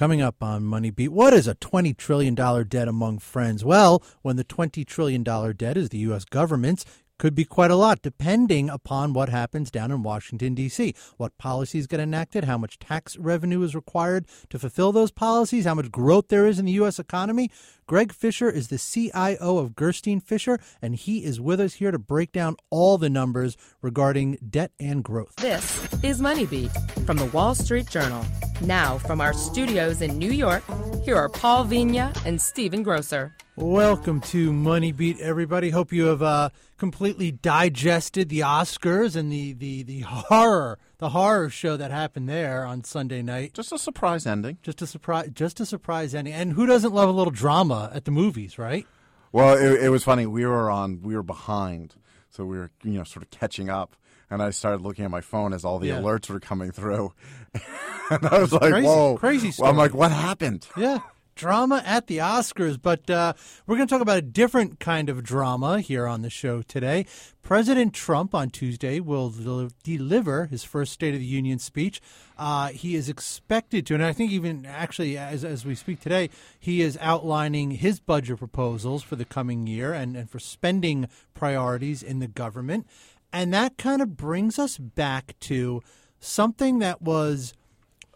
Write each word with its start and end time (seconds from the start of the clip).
Coming 0.00 0.22
up 0.22 0.42
on 0.42 0.64
Money 0.64 0.88
Beat, 0.88 1.12
what 1.12 1.34
is 1.34 1.46
a 1.46 1.54
$20 1.56 1.94
trillion 1.94 2.34
debt 2.34 2.88
among 2.88 3.18
friends? 3.18 3.66
Well, 3.66 4.02
when 4.22 4.36
the 4.36 4.44
$20 4.44 4.86
trillion 4.86 5.22
debt 5.22 5.76
is 5.76 5.90
the 5.90 5.98
U.S. 5.98 6.24
government's, 6.24 6.86
could 7.20 7.34
be 7.34 7.44
quite 7.44 7.70
a 7.70 7.76
lot 7.76 8.00
depending 8.00 8.70
upon 8.70 9.12
what 9.12 9.28
happens 9.28 9.70
down 9.70 9.92
in 9.92 10.02
Washington, 10.02 10.54
D.C. 10.54 10.94
What 11.18 11.36
policies 11.36 11.86
get 11.86 12.00
enacted, 12.00 12.44
how 12.44 12.56
much 12.56 12.78
tax 12.78 13.18
revenue 13.18 13.62
is 13.62 13.74
required 13.74 14.24
to 14.48 14.58
fulfill 14.58 14.90
those 14.90 15.10
policies, 15.10 15.66
how 15.66 15.74
much 15.74 15.92
growth 15.92 16.28
there 16.28 16.46
is 16.46 16.58
in 16.58 16.64
the 16.64 16.72
U.S. 16.72 16.98
economy. 16.98 17.50
Gregg 17.86 18.14
Fisher 18.14 18.48
is 18.48 18.68
the 18.68 18.78
CIO 18.78 19.58
of 19.58 19.76
Gerstein 19.76 20.20
Fisher, 20.20 20.58
and 20.80 20.94
he 20.94 21.22
is 21.22 21.40
with 21.42 21.60
us 21.60 21.74
here 21.74 21.90
to 21.90 21.98
break 21.98 22.32
down 22.32 22.56
all 22.70 22.96
the 22.96 23.10
numbers 23.10 23.54
regarding 23.82 24.38
debt 24.48 24.72
and 24.80 25.04
growth. 25.04 25.36
This 25.36 26.02
is 26.02 26.22
Money 26.22 26.46
Beat 26.46 26.70
from 27.04 27.18
the 27.18 27.26
Wall 27.26 27.54
Street 27.54 27.90
Journal. 27.90 28.24
Now, 28.62 28.96
from 28.96 29.20
our 29.20 29.34
studios 29.34 30.00
in 30.00 30.16
New 30.16 30.32
York, 30.32 30.62
here 31.04 31.16
are 31.16 31.28
Paul 31.28 31.66
Vigna 31.66 32.16
and 32.24 32.40
Stephen 32.40 32.82
Grocer. 32.82 33.36
Welcome 33.60 34.22
to 34.22 34.52
Money 34.54 34.90
Beat, 34.90 35.20
everybody. 35.20 35.68
Hope 35.70 35.92
you 35.92 36.06
have 36.06 36.22
uh, 36.22 36.48
completely 36.78 37.30
digested 37.30 38.30
the 38.30 38.40
Oscars 38.40 39.14
and 39.16 39.30
the, 39.30 39.52
the, 39.52 39.82
the 39.82 40.00
horror, 40.00 40.78
the 40.98 41.10
horror 41.10 41.50
show 41.50 41.76
that 41.76 41.90
happened 41.90 42.26
there 42.28 42.64
on 42.64 42.84
Sunday 42.84 43.20
night. 43.20 43.52
Just 43.52 43.70
a 43.70 43.78
surprise 43.78 44.26
ending. 44.26 44.56
Just 44.62 44.80
a 44.80 44.86
surprise, 44.86 45.28
just 45.34 45.60
a 45.60 45.66
surprise 45.66 46.14
ending. 46.14 46.32
And 46.32 46.54
who 46.54 46.64
doesn't 46.66 46.92
love 46.94 47.10
a 47.10 47.12
little 47.12 47.30
drama 47.30 47.90
at 47.94 48.06
the 48.06 48.10
movies, 48.10 48.58
right? 48.58 48.86
Well, 49.30 49.56
it, 49.56 49.84
it 49.84 49.88
was 49.90 50.04
funny. 50.04 50.26
We 50.26 50.46
were 50.46 50.70
on, 50.70 51.02
we 51.02 51.14
were 51.14 51.22
behind, 51.22 51.94
so 52.30 52.44
we 52.46 52.56
were 52.56 52.70
you 52.82 52.92
know 52.92 53.04
sort 53.04 53.22
of 53.24 53.30
catching 53.30 53.68
up. 53.68 53.94
And 54.30 54.42
I 54.42 54.50
started 54.50 54.80
looking 54.80 55.04
at 55.04 55.10
my 55.10 55.20
phone 55.20 55.52
as 55.52 55.64
all 55.64 55.78
the 55.78 55.88
Yeah. 55.88 55.98
alerts 56.00 56.30
were 56.30 56.40
coming 56.40 56.70
through, 56.72 57.12
and 58.10 58.26
I 58.26 58.38
was 58.38 58.52
like, 58.52 58.70
crazy, 58.70 58.86
"Whoa, 58.86 59.16
crazy 59.18 59.52
Well, 59.58 59.70
I'm 59.70 59.76
like, 59.76 59.92
"What 59.92 60.12
happened?" 60.12 60.66
Yeah. 60.76 61.00
Drama 61.40 61.82
at 61.86 62.06
the 62.06 62.18
Oscars, 62.18 62.78
but 62.80 63.08
uh, 63.08 63.32
we're 63.66 63.76
going 63.76 63.88
to 63.88 63.94
talk 63.94 64.02
about 64.02 64.18
a 64.18 64.22
different 64.22 64.78
kind 64.78 65.08
of 65.08 65.22
drama 65.22 65.80
here 65.80 66.06
on 66.06 66.20
the 66.20 66.28
show 66.28 66.60
today. 66.60 67.06
President 67.40 67.94
Trump 67.94 68.34
on 68.34 68.50
Tuesday 68.50 69.00
will 69.00 69.30
del- 69.30 69.70
deliver 69.82 70.44
his 70.44 70.64
first 70.64 70.92
State 70.92 71.14
of 71.14 71.20
the 71.20 71.24
Union 71.24 71.58
speech. 71.58 72.02
Uh, 72.36 72.68
he 72.68 72.94
is 72.94 73.08
expected 73.08 73.86
to, 73.86 73.94
and 73.94 74.04
I 74.04 74.12
think 74.12 74.30
even 74.32 74.66
actually 74.66 75.16
as, 75.16 75.42
as 75.42 75.64
we 75.64 75.74
speak 75.74 76.00
today, 76.00 76.28
he 76.58 76.82
is 76.82 76.98
outlining 77.00 77.70
his 77.70 78.00
budget 78.00 78.36
proposals 78.36 79.02
for 79.02 79.16
the 79.16 79.24
coming 79.24 79.66
year 79.66 79.94
and, 79.94 80.18
and 80.18 80.28
for 80.28 80.38
spending 80.38 81.08
priorities 81.32 82.02
in 82.02 82.18
the 82.18 82.28
government. 82.28 82.86
And 83.32 83.54
that 83.54 83.78
kind 83.78 84.02
of 84.02 84.14
brings 84.18 84.58
us 84.58 84.76
back 84.76 85.36
to 85.40 85.82
something 86.18 86.80
that 86.80 87.00
was 87.00 87.54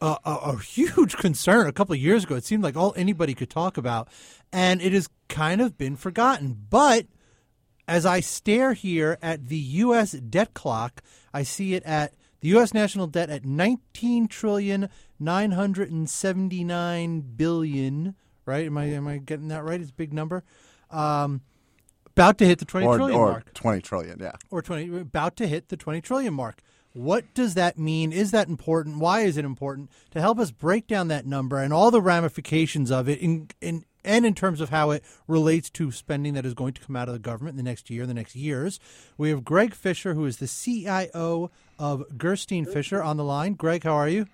a, 0.05 0.19
a, 0.25 0.33
a 0.33 0.59
huge 0.59 1.17
concern 1.17 1.67
a 1.67 1.73
couple 1.73 1.95
of 1.95 2.01
years 2.01 2.25
ago. 2.25 2.35
It 2.35 2.45
seemed 2.45 2.63
like 2.63 2.77
all 2.77 2.93
anybody 2.97 3.35
could 3.35 3.51
talk 3.51 3.77
about, 3.77 4.09
and 4.53 4.81
it 4.83 4.93
has 4.93 5.09
kind 5.29 5.61
of 5.61 5.79
been 5.79 5.97
forgotten. 5.97 6.67
But 6.69 7.07
as 7.89 8.05
I 8.05 8.21
stare 8.21 8.75
here 8.75 9.19
at 9.23 9.49
the 9.49 9.57
U.S. 9.57 10.13
debt 10.13 10.55
clock, 10.55 11.03
I 11.33 11.43
see 11.43 11.75
it 11.75 11.83
at 11.85 12.15
the 12.41 12.49
U.S. 12.49 12.75
national 12.75 13.07
debt 13.07 13.31
at 13.31 13.45
nineteen 13.45 14.29
trillion 14.29 14.91
nine 15.19 15.53
hundred 15.53 15.91
and 15.91 16.09
seventy 16.09 16.65
nine 16.65 17.21
billion. 17.21 18.15
Right? 18.47 18.67
Am 18.67 18.77
I 18.77 18.85
am 18.85 19.09
I 19.09 19.17
getting 19.19 19.49
that 19.49 19.65
right? 19.65 19.81
It's 19.81 19.91
a 19.91 19.95
big 19.95 20.13
number. 20.13 20.45
Um, 20.91 21.41
about 22.09 22.37
to 22.39 22.47
hit 22.47 22.59
the 22.59 22.67
twenty 22.67 22.87
Or, 22.87 22.97
trillion 22.97 23.19
or 23.19 23.31
mark 23.31 23.55
twenty 23.55 23.81
trillion, 23.81 24.19
yeah. 24.21 24.33
or 24.51 24.61
20 24.61 25.01
about 25.01 25.37
to 25.37 25.47
hit 25.47 25.71
the 25.71 25.79
20 25.79 26.03
trillion 26.03 26.35
mark. 26.35 26.61
What 26.95 27.34
does 27.34 27.55
that 27.55 27.77
mean? 27.77 28.12
Is 28.12 28.31
that 28.31 28.48
important? 28.48 28.98
Why 28.98 29.23
is 29.23 29.37
it 29.37 29.45
important? 29.45 29.91
To 30.12 30.20
help 30.20 30.39
us 30.39 30.53
break 30.53 30.87
down 30.87 31.09
that 31.09 31.27
number 31.27 31.59
and 31.59 31.73
all 31.73 31.91
the 31.91 32.01
ramifications 32.01 32.91
of 32.91 33.09
it 33.09 33.19
in, 33.19 33.48
in 33.61 33.84
and 34.05 34.25
in 34.25 34.34
terms 34.34 34.61
of 34.61 34.69
how 34.69 34.91
it 34.91 35.03
relates 35.27 35.70
to 35.70 35.91
spending 35.91 36.34
that 36.34 36.47
is 36.47 36.55
going 36.55 36.75
to 36.75 36.81
come 36.81 36.95
out 36.95 37.09
of 37.09 37.14
the 37.14 37.19
government 37.19 37.55
in 37.55 37.56
the 37.64 37.69
next 37.69 37.91
year, 37.91 38.06
the 38.06 38.14
next 38.14 38.36
years. 38.36 38.78
We 39.17 39.31
have 39.31 39.45
Gregg 39.45 39.74
Fisher, 39.74 40.14
who 40.14 40.24
is 40.27 40.36
the 40.36 40.46
CIO 40.46 41.51
of 41.79 42.05
Gerstein 42.17 42.67
Fisher 42.67 43.02
on 43.02 43.17
the 43.17 43.24
line. 43.24 43.55
Gregg, 43.55 43.85
how 43.85 43.95
are 43.95 44.08
you? 44.08 44.27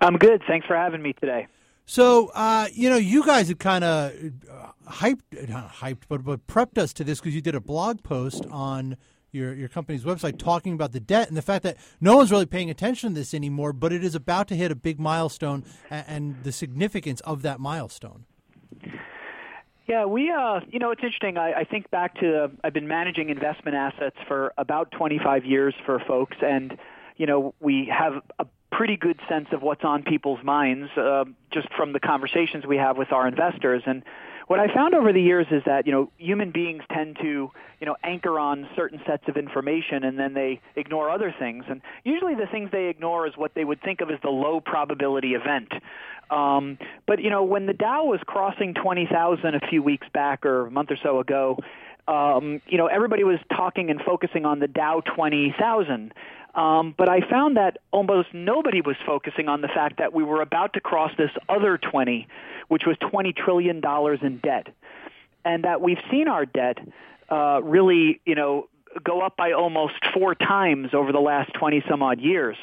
I'm 0.00 0.16
good. 0.16 0.42
Thanks 0.48 0.66
for 0.66 0.74
having 0.74 1.02
me 1.02 1.12
today. 1.12 1.46
So, 1.86 2.30
uh, 2.34 2.68
you 2.72 2.88
know, 2.88 2.96
you 2.96 3.24
guys 3.24 3.48
had 3.48 3.58
kind 3.58 3.84
of 3.84 4.12
uh, 4.50 4.90
hyped, 4.90 5.48
not 5.48 5.72
hyped, 5.74 6.02
but, 6.08 6.24
but 6.24 6.46
prepped 6.46 6.78
us 6.78 6.92
to 6.94 7.04
this 7.04 7.20
because 7.20 7.34
you 7.34 7.40
did 7.40 7.54
a 7.54 7.60
blog 7.60 8.02
post 8.02 8.46
on 8.50 8.96
your, 9.32 9.54
your 9.54 9.68
company's 9.68 10.04
website 10.04 10.38
talking 10.38 10.72
about 10.72 10.92
the 10.92 11.00
debt 11.00 11.28
and 11.28 11.36
the 11.36 11.42
fact 11.42 11.62
that 11.62 11.76
no 12.00 12.16
one's 12.16 12.30
really 12.30 12.46
paying 12.46 12.70
attention 12.70 13.10
to 13.10 13.14
this 13.14 13.34
anymore, 13.34 13.72
but 13.72 13.92
it 13.92 14.04
is 14.04 14.14
about 14.14 14.48
to 14.48 14.56
hit 14.56 14.70
a 14.70 14.74
big 14.74 14.98
milestone 14.98 15.64
and, 15.90 16.04
and 16.08 16.44
the 16.44 16.52
significance 16.52 17.20
of 17.22 17.42
that 17.42 17.60
milestone. 17.60 18.24
Yeah, 19.86 20.04
we, 20.04 20.30
uh, 20.30 20.60
you 20.68 20.78
know, 20.78 20.92
it's 20.92 21.02
interesting. 21.02 21.36
I, 21.36 21.52
I 21.52 21.64
think 21.64 21.90
back 21.90 22.14
to 22.20 22.50
I've 22.62 22.72
been 22.72 22.86
managing 22.86 23.28
investment 23.28 23.76
assets 23.76 24.16
for 24.28 24.52
about 24.56 24.92
25 24.92 25.44
years 25.44 25.74
for 25.84 25.98
folks, 26.06 26.36
and 26.40 26.78
you 27.16 27.26
know, 27.26 27.54
we 27.60 27.92
have 27.92 28.22
a 28.38 28.46
pretty 28.70 28.96
good 28.96 29.20
sense 29.28 29.48
of 29.52 29.62
what's 29.62 29.84
on 29.84 30.02
people's 30.02 30.42
minds 30.44 30.90
uh, 30.96 31.24
just 31.52 31.68
from 31.76 31.92
the 31.92 32.00
conversations 32.00 32.64
we 32.66 32.76
have 32.76 32.96
with 32.96 33.12
our 33.12 33.26
investors. 33.26 33.82
And 33.84 34.04
what 34.50 34.58
I 34.58 34.66
found 34.74 34.96
over 34.96 35.12
the 35.12 35.22
years 35.22 35.46
is 35.52 35.62
that 35.64 35.86
you 35.86 35.92
know 35.92 36.10
human 36.18 36.50
beings 36.50 36.82
tend 36.92 37.16
to 37.22 37.52
you 37.78 37.86
know 37.86 37.94
anchor 38.02 38.36
on 38.36 38.68
certain 38.74 39.00
sets 39.06 39.22
of 39.28 39.36
information 39.36 40.02
and 40.02 40.18
then 40.18 40.34
they 40.34 40.60
ignore 40.74 41.08
other 41.08 41.32
things. 41.38 41.66
And 41.68 41.80
usually 42.02 42.34
the 42.34 42.48
things 42.50 42.70
they 42.72 42.86
ignore 42.86 43.28
is 43.28 43.34
what 43.36 43.54
they 43.54 43.64
would 43.64 43.80
think 43.80 44.00
of 44.00 44.10
as 44.10 44.18
the 44.24 44.28
low 44.28 44.60
probability 44.60 45.34
event. 45.34 45.68
Um, 46.32 46.78
but 47.06 47.22
you 47.22 47.30
know 47.30 47.44
when 47.44 47.66
the 47.66 47.72
Dow 47.72 48.06
was 48.06 48.18
crossing 48.26 48.74
20,000 48.74 49.54
a 49.54 49.60
few 49.68 49.84
weeks 49.84 50.08
back 50.12 50.44
or 50.44 50.66
a 50.66 50.70
month 50.72 50.90
or 50.90 50.98
so 51.00 51.20
ago, 51.20 51.56
um, 52.08 52.60
you 52.66 52.76
know 52.76 52.88
everybody 52.88 53.22
was 53.22 53.38
talking 53.56 53.88
and 53.88 54.00
focusing 54.00 54.46
on 54.46 54.58
the 54.58 54.66
Dow 54.66 55.00
20,000. 55.14 56.12
Um, 56.54 56.94
but 56.96 57.08
I 57.08 57.20
found 57.28 57.56
that 57.56 57.78
almost 57.92 58.28
nobody 58.34 58.80
was 58.80 58.96
focusing 59.06 59.48
on 59.48 59.60
the 59.60 59.68
fact 59.68 59.98
that 59.98 60.12
we 60.12 60.24
were 60.24 60.42
about 60.42 60.72
to 60.72 60.80
cross 60.80 61.12
this 61.16 61.30
other 61.48 61.78
20, 61.78 62.26
which 62.68 62.82
was 62.86 62.96
20 63.10 63.32
trillion 63.32 63.80
dollars 63.80 64.18
in 64.22 64.38
debt, 64.38 64.66
and 65.44 65.64
that 65.64 65.80
we've 65.80 66.00
seen 66.10 66.28
our 66.28 66.44
debt 66.44 66.78
uh, 67.30 67.60
really, 67.62 68.20
you 68.26 68.34
know, 68.34 68.68
go 69.04 69.20
up 69.20 69.36
by 69.36 69.52
almost 69.52 69.94
four 70.12 70.34
times 70.34 70.88
over 70.92 71.12
the 71.12 71.20
last 71.20 71.52
20 71.54 71.84
some 71.88 72.02
odd 72.02 72.20
years. 72.20 72.56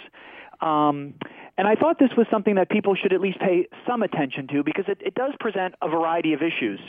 Um, 0.59 1.13
and 1.57 1.67
I 1.67 1.75
thought 1.75 1.97
this 1.99 2.11
was 2.17 2.27
something 2.29 2.55
that 2.55 2.69
people 2.69 2.95
should 2.95 3.13
at 3.13 3.21
least 3.21 3.39
pay 3.39 3.67
some 3.87 4.03
attention 4.03 4.47
to 4.49 4.63
because 4.63 4.85
it, 4.87 4.99
it 5.01 5.15
does 5.15 5.33
present 5.39 5.75
a 5.81 5.87
variety 5.87 6.33
of 6.33 6.41
issues. 6.41 6.79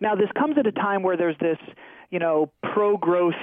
Now, 0.00 0.14
this 0.14 0.28
comes 0.38 0.56
at 0.58 0.66
a 0.66 0.72
time 0.72 1.02
where 1.02 1.16
there's 1.16 1.38
this, 1.40 1.58
you 2.10 2.18
know, 2.18 2.50
pro-growth 2.62 3.34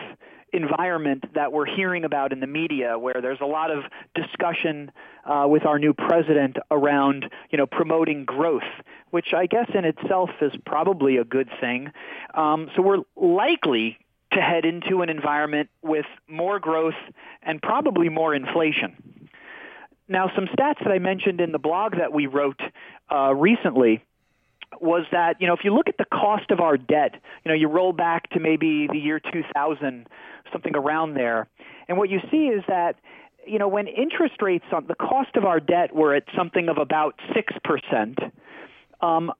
environment 0.53 1.25
that 1.33 1.51
we're 1.51 1.65
hearing 1.65 2.05
about 2.05 2.31
in 2.31 2.39
the 2.39 2.47
media, 2.47 2.97
where 2.97 3.19
there's 3.21 3.41
a 3.41 3.45
lot 3.45 3.71
of 3.71 3.83
discussion 4.15 4.91
uh, 5.25 5.45
with 5.49 5.65
our 5.65 5.79
new 5.79 5.93
president 5.93 6.57
around, 6.71 7.29
you 7.49 7.57
know, 7.57 7.65
promoting 7.65 8.23
growth, 8.23 8.61
which 9.09 9.33
I 9.33 9.47
guess 9.47 9.69
in 9.73 9.83
itself 9.83 10.29
is 10.41 10.53
probably 10.65 11.17
a 11.17 11.23
good 11.23 11.49
thing. 11.59 11.91
Um, 12.33 12.69
so 12.75 12.81
we're 12.81 13.03
likely 13.15 13.97
to 14.31 14.41
head 14.41 14.65
into 14.65 15.01
an 15.01 15.09
environment 15.09 15.69
with 15.81 16.05
more 16.27 16.59
growth 16.59 16.95
and 17.41 17.61
probably 17.61 18.09
more 18.09 18.33
inflation. 18.33 19.29
Now, 20.07 20.31
some 20.35 20.45
stats 20.45 20.83
that 20.83 20.91
I 20.91 20.99
mentioned 20.99 21.39
in 21.39 21.51
the 21.51 21.59
blog 21.59 21.97
that 21.97 22.11
we 22.11 22.27
wrote 22.27 22.61
uh, 23.11 23.33
recently 23.33 24.03
was 24.81 25.05
that 25.11 25.35
you 25.39 25.47
know 25.47 25.53
if 25.53 25.61
you 25.63 25.73
look 25.73 25.87
at 25.87 25.97
the 25.97 26.05
cost 26.05 26.51
of 26.51 26.59
our 26.59 26.77
debt, 26.77 27.15
you 27.43 27.49
know 27.49 27.55
you 27.55 27.67
roll 27.67 27.93
back 27.93 28.29
to 28.31 28.39
maybe 28.39 28.87
the 28.91 28.99
year 28.99 29.19
2000, 29.19 30.07
something 30.51 30.75
around 30.75 31.15
there, 31.15 31.47
and 31.87 31.97
what 31.97 32.09
you 32.09 32.19
see 32.31 32.47
is 32.47 32.63
that 32.67 32.95
you 33.45 33.59
know 33.59 33.67
when 33.67 33.87
interest 33.87 34.41
rates 34.41 34.65
on 34.73 34.85
the 34.87 34.95
cost 34.95 35.35
of 35.35 35.45
our 35.45 35.59
debt 35.59 35.93
were 35.93 36.13
at 36.13 36.23
something 36.35 36.69
of 36.69 36.77
about 36.77 37.19
six 37.33 37.53
percent. 37.63 38.19
Um, 39.01 39.33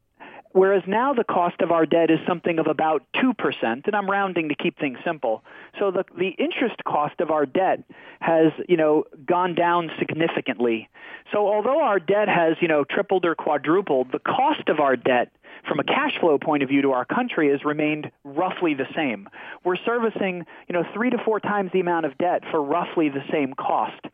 Whereas 0.53 0.83
now 0.85 1.13
the 1.13 1.23
cost 1.23 1.61
of 1.61 1.71
our 1.71 1.85
debt 1.88 2.11
is 2.11 2.19
something 2.27 2.59
of 2.59 2.67
about 2.67 3.03
2%, 3.15 3.33
and 3.63 3.95
I'm 3.95 4.09
rounding 4.09 4.50
to 4.50 4.55
keep 4.55 4.79
things 4.79 5.00
simple. 5.03 5.44
So 5.79 5.89
the, 5.89 6.05
the 6.15 6.29
interest 6.29 6.83
cost 6.85 7.19
of 7.19 7.31
our 7.31 7.47
debt 7.47 7.83
has, 8.19 8.51
you 8.69 8.77
know, 8.77 9.05
gone 9.25 9.55
down 9.55 9.89
significantly. 9.97 10.89
So 11.31 11.47
although 11.47 11.81
our 11.81 12.00
debt 12.00 12.29
has, 12.29 12.55
you 12.61 12.67
know, 12.67 12.83
tripled 12.83 13.25
or 13.25 13.33
quadrupled, 13.33 14.11
the 14.11 14.19
cost 14.19 14.69
of 14.69 14.79
our 14.79 14.95
debt 14.95 15.31
from 15.67 15.79
a 15.79 15.83
cash 15.83 16.19
flow 16.19 16.38
point 16.38 16.61
of 16.61 16.69
view 16.69 16.83
to 16.83 16.91
our 16.91 17.05
country 17.05 17.50
has 17.50 17.65
remained 17.65 18.11
roughly 18.23 18.75
the 18.75 18.88
same. 18.95 19.27
We're 19.63 19.77
servicing, 19.77 20.45
you 20.67 20.73
know, 20.73 20.83
three 20.94 21.09
to 21.09 21.17
four 21.25 21.39
times 21.39 21.71
the 21.73 21.79
amount 21.79 22.05
of 22.05 22.17
debt 22.17 22.44
for 22.51 22.61
roughly 22.61 23.09
the 23.09 23.23
same 23.31 23.53
cost. 23.53 24.05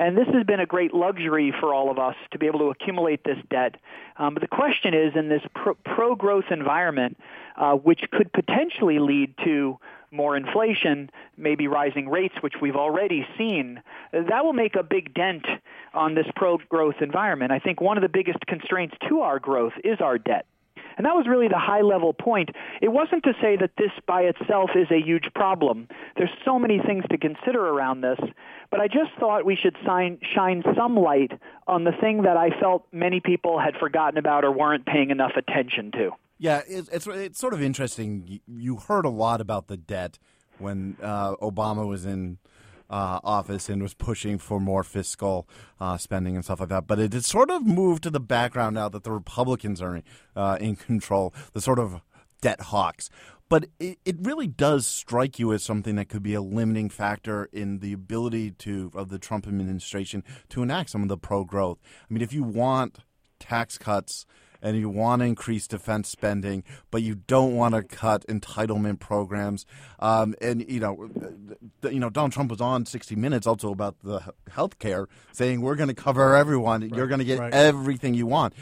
And 0.00 0.16
this 0.16 0.28
has 0.32 0.46
been 0.46 0.60
a 0.60 0.66
great 0.66 0.94
luxury 0.94 1.52
for 1.60 1.74
all 1.74 1.90
of 1.90 1.98
us 1.98 2.14
to 2.30 2.38
be 2.38 2.46
able 2.46 2.60
to 2.60 2.70
accumulate 2.70 3.22
this 3.22 3.36
debt. 3.50 3.74
Um, 4.16 4.32
but 4.32 4.40
the 4.40 4.48
question 4.48 4.94
is, 4.94 5.12
in 5.14 5.28
this 5.28 5.42
pro- 5.54 5.74
pro-growth 5.74 6.46
environment, 6.50 7.18
uh, 7.58 7.74
which 7.74 8.00
could 8.10 8.32
potentially 8.32 8.98
lead 8.98 9.34
to 9.44 9.78
more 10.10 10.38
inflation, 10.38 11.10
maybe 11.36 11.68
rising 11.68 12.08
rates, 12.08 12.34
which 12.40 12.54
we've 12.62 12.76
already 12.76 13.26
seen, 13.36 13.82
that 14.14 14.42
will 14.42 14.54
make 14.54 14.74
a 14.74 14.82
big 14.82 15.12
dent 15.12 15.44
on 15.92 16.14
this 16.14 16.26
pro-growth 16.34 17.02
environment. 17.02 17.52
I 17.52 17.58
think 17.58 17.82
one 17.82 17.98
of 17.98 18.02
the 18.02 18.08
biggest 18.08 18.38
constraints 18.46 18.96
to 19.06 19.20
our 19.20 19.38
growth 19.38 19.74
is 19.84 20.00
our 20.00 20.16
debt. 20.16 20.46
And 21.00 21.06
that 21.06 21.16
was 21.16 21.26
really 21.26 21.48
the 21.48 21.58
high 21.58 21.80
level 21.80 22.12
point. 22.12 22.50
It 22.82 22.88
wasn't 22.88 23.24
to 23.24 23.32
say 23.40 23.56
that 23.56 23.70
this 23.78 23.90
by 24.06 24.20
itself 24.20 24.72
is 24.74 24.90
a 24.90 25.00
huge 25.00 25.28
problem. 25.34 25.88
There's 26.18 26.28
so 26.44 26.58
many 26.58 26.78
things 26.78 27.04
to 27.10 27.16
consider 27.16 27.68
around 27.68 28.02
this, 28.02 28.18
but 28.70 28.80
I 28.80 28.86
just 28.86 29.10
thought 29.18 29.46
we 29.46 29.56
should 29.56 29.78
sign, 29.82 30.18
shine 30.34 30.62
some 30.76 30.96
light 30.98 31.32
on 31.66 31.84
the 31.84 31.92
thing 32.02 32.24
that 32.24 32.36
I 32.36 32.50
felt 32.60 32.86
many 32.92 33.18
people 33.18 33.58
had 33.58 33.76
forgotten 33.80 34.18
about 34.18 34.44
or 34.44 34.52
weren't 34.52 34.84
paying 34.84 35.08
enough 35.08 35.32
attention 35.38 35.90
to. 35.92 36.10
Yeah, 36.36 36.60
it's 36.68 36.90
it's, 36.90 37.06
it's 37.06 37.38
sort 37.38 37.54
of 37.54 37.62
interesting. 37.62 38.42
You 38.46 38.76
heard 38.76 39.06
a 39.06 39.10
lot 39.10 39.40
about 39.40 39.68
the 39.68 39.78
debt 39.78 40.18
when 40.58 40.98
uh, 41.02 41.36
Obama 41.36 41.88
was 41.88 42.04
in 42.04 42.36
uh, 42.90 43.20
office 43.22 43.68
and 43.68 43.80
was 43.82 43.94
pushing 43.94 44.36
for 44.36 44.60
more 44.60 44.82
fiscal 44.82 45.48
uh, 45.80 45.96
spending 45.96 46.34
and 46.34 46.44
stuff 46.44 46.60
like 46.60 46.68
that. 46.68 46.86
But 46.86 46.98
it 46.98 47.12
has 47.12 47.26
sort 47.26 47.50
of 47.50 47.64
moved 47.64 48.02
to 48.02 48.10
the 48.10 48.20
background 48.20 48.74
now 48.74 48.88
that 48.88 49.04
the 49.04 49.12
Republicans 49.12 49.80
are 49.80 50.02
uh, 50.36 50.58
in 50.60 50.76
control, 50.76 51.32
the 51.52 51.60
sort 51.60 51.78
of 51.78 52.02
debt 52.42 52.60
hawks. 52.60 53.08
But 53.48 53.66
it, 53.80 53.98
it 54.04 54.16
really 54.20 54.46
does 54.46 54.86
strike 54.86 55.38
you 55.38 55.52
as 55.52 55.62
something 55.64 55.96
that 55.96 56.08
could 56.08 56.22
be 56.22 56.34
a 56.34 56.40
limiting 56.40 56.88
factor 56.88 57.48
in 57.52 57.80
the 57.80 57.92
ability 57.92 58.52
to 58.52 58.90
of 58.94 59.08
the 59.08 59.18
Trump 59.18 59.46
administration 59.46 60.22
to 60.50 60.62
enact 60.62 60.90
some 60.90 61.02
of 61.02 61.08
the 61.08 61.16
pro 61.16 61.44
growth. 61.44 61.78
I 62.08 62.12
mean, 62.12 62.22
if 62.22 62.32
you 62.32 62.44
want 62.44 62.98
tax 63.40 63.78
cuts 63.78 64.26
and 64.62 64.76
you 64.76 64.88
want 64.88 65.20
to 65.20 65.26
increase 65.26 65.66
defense 65.66 66.08
spending, 66.08 66.64
but 66.90 67.02
you 67.02 67.14
don't 67.14 67.54
want 67.54 67.74
to 67.74 67.82
cut 67.82 68.26
entitlement 68.26 69.00
programs. 69.00 69.66
Um, 69.98 70.34
and 70.40 70.68
you 70.68 70.80
know, 70.80 71.10
you 71.82 72.00
know, 72.00 72.10
Donald 72.10 72.32
Trump 72.32 72.50
was 72.50 72.60
on 72.60 72.86
60 72.86 73.16
Minutes 73.16 73.46
also 73.46 73.70
about 73.70 73.96
the 74.02 74.32
health 74.50 74.78
care, 74.78 75.08
saying 75.32 75.60
we're 75.60 75.76
going 75.76 75.88
to 75.88 75.94
cover 75.94 76.36
everyone. 76.36 76.82
Right. 76.82 76.94
You're 76.94 77.06
going 77.06 77.20
to 77.20 77.24
get 77.24 77.38
right. 77.38 77.52
everything 77.52 78.14
you 78.14 78.26
want. 78.26 78.54